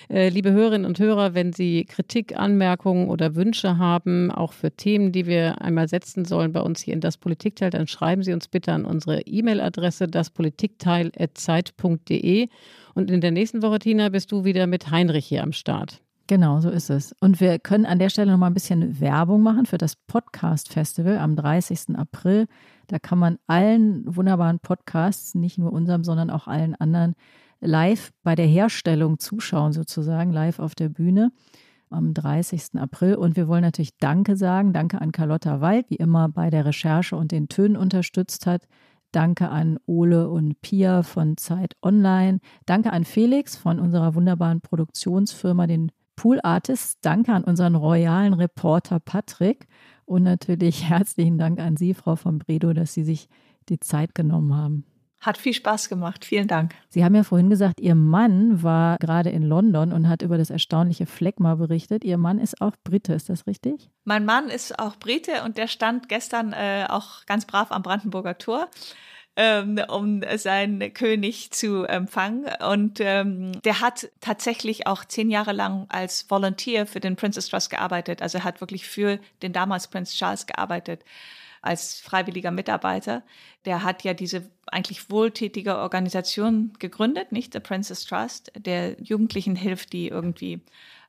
[0.08, 5.12] Äh, liebe Hörerinnen und Hörer, wenn Sie Kritik, Anmerkungen oder Wünsche haben, auch für Themen,
[5.12, 8.48] die wir einmal setzen sollen bei uns hier in das Politikteil, dann schreiben Sie uns
[8.48, 12.48] bitte an unsere E-Mail-Adresse daspolitikteil.zeit.de.
[12.94, 16.00] Und in der nächsten Woche, Tina, bist du wieder mit Heinrich hier am Start.
[16.26, 17.14] Genau, so ist es.
[17.20, 20.72] Und wir können an der Stelle noch mal ein bisschen Werbung machen für das Podcast
[20.72, 21.96] Festival am 30.
[21.96, 22.46] April.
[22.86, 27.14] Da kann man allen wunderbaren Podcasts, nicht nur unserem, sondern auch allen anderen,
[27.60, 31.30] live bei der Herstellung zuschauen, sozusagen, live auf der Bühne
[31.90, 32.76] am 30.
[32.76, 33.16] April.
[33.16, 34.72] Und wir wollen natürlich Danke sagen.
[34.72, 38.66] Danke an Carlotta Wald, wie immer bei der Recherche und den Tönen unterstützt hat.
[39.14, 42.40] Danke an Ole und Pia von Zeit Online.
[42.66, 47.00] Danke an Felix von unserer wunderbaren Produktionsfirma, den Pool Artists.
[47.00, 49.68] Danke an unseren royalen Reporter Patrick.
[50.04, 53.28] Und natürlich herzlichen Dank an Sie, Frau von Bredow, dass Sie sich
[53.68, 54.84] die Zeit genommen haben.
[55.24, 56.24] Hat viel Spaß gemacht.
[56.24, 56.74] Vielen Dank.
[56.90, 60.50] Sie haben ja vorhin gesagt, Ihr Mann war gerade in London und hat über das
[60.50, 62.04] erstaunliche Phlegma berichtet.
[62.04, 63.88] Ihr Mann ist auch Brite, ist das richtig?
[64.04, 68.36] Mein Mann ist auch Brite und der stand gestern äh, auch ganz brav am Brandenburger
[68.36, 68.68] Tor
[69.36, 72.46] ähm, um seinen König zu empfangen.
[72.68, 77.70] Und ähm, der hat tatsächlich auch zehn Jahre lang als Volunteer für den Princess Trust
[77.70, 78.22] gearbeitet.
[78.22, 81.04] Also er hat wirklich für den damals Prinz Charles gearbeitet
[81.64, 83.22] als freiwilliger Mitarbeiter.
[83.64, 87.52] Der hat ja diese eigentlich wohltätige Organisation gegründet, nicht?
[87.52, 90.60] The Princess Trust, der Jugendlichen hilft, die irgendwie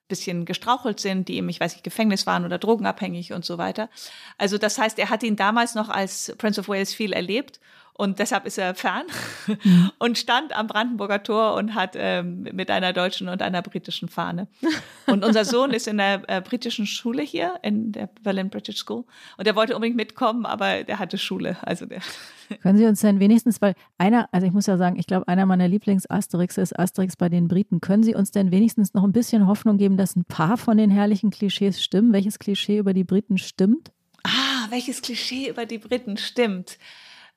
[0.07, 3.89] bisschen gestrauchelt sind, die im, ich weiß nicht, Gefängnis waren oder drogenabhängig und so weiter.
[4.37, 7.59] Also das heißt, er hat ihn damals noch als Prince of Wales viel erlebt
[7.97, 9.05] und deshalb ist er fern
[9.47, 9.91] mhm.
[9.99, 14.47] und stand am Brandenburger Tor und hat ähm, mit einer deutschen und einer britischen Fahne.
[15.07, 19.03] Und unser Sohn ist in der äh, britischen Schule hier, in der Berlin British School.
[19.37, 21.57] Und er wollte unbedingt mitkommen, aber der hatte Schule.
[21.61, 22.01] Also der
[22.61, 25.45] Können Sie uns denn wenigstens, weil einer, also ich muss ja sagen, ich glaube, einer
[25.45, 27.81] meiner Lieblings-Asterix ist Asterix bei den Briten.
[27.81, 30.89] Können Sie uns denn wenigstens noch ein bisschen Hoffnung geben, dass ein paar von den
[30.89, 32.13] herrlichen Klischees stimmen?
[32.13, 33.91] Welches Klischee über die Briten stimmt?
[34.23, 36.77] Ah, welches Klischee über die Briten stimmt?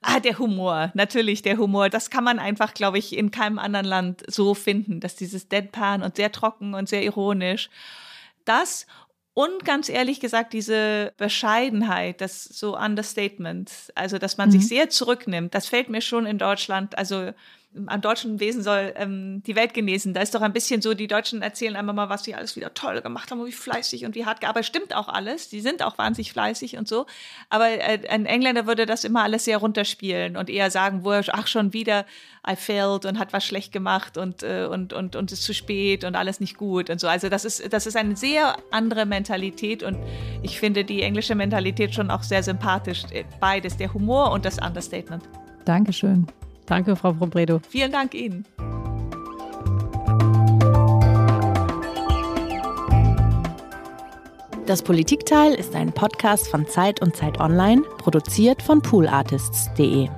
[0.01, 1.89] Ah, der Humor, natürlich der Humor.
[1.89, 6.03] Das kann man einfach, glaube ich, in keinem anderen Land so finden, dass dieses Deadpan
[6.03, 7.69] und sehr trocken und sehr ironisch.
[8.45, 8.87] Das
[9.35, 14.53] und ganz ehrlich gesagt, diese Bescheidenheit, das so Understatement, also dass man mhm.
[14.53, 17.31] sich sehr zurücknimmt, das fällt mir schon in Deutschland, also
[17.87, 20.15] am deutschen Wesen soll ähm, die Welt genesen.
[20.15, 22.73] Da ist doch ein bisschen so, die Deutschen erzählen einmal mal, was sie alles wieder
[22.75, 24.67] toll gemacht haben und wie fleißig und wie hart gearbeitet.
[24.67, 25.49] Stimmt auch alles.
[25.49, 27.07] Die sind auch wahnsinnig fleißig und so.
[27.51, 31.23] Aber äh, ein Engländer würde das immer alles sehr runterspielen und eher sagen, wo er,
[31.33, 32.07] ach, schon wieder,
[32.49, 36.05] I failed und hat was schlecht gemacht und, äh, und, und, und ist zu spät
[36.05, 37.07] und alles nicht gut und so.
[37.07, 39.99] Also das ist, das ist eine sehr andere Mentalität und
[40.43, 43.03] ich finde die englische Mentalität schon auch sehr sympathisch.
[43.41, 45.29] Beides, der Humor und das Understatement.
[45.65, 46.27] Dankeschön.
[46.69, 47.61] Danke, Frau Probredo.
[47.69, 48.45] Vielen Dank Ihnen.
[54.67, 60.11] Das Politikteil ist ein Podcast von Zeit und Zeit Online, produziert von poolartists.de.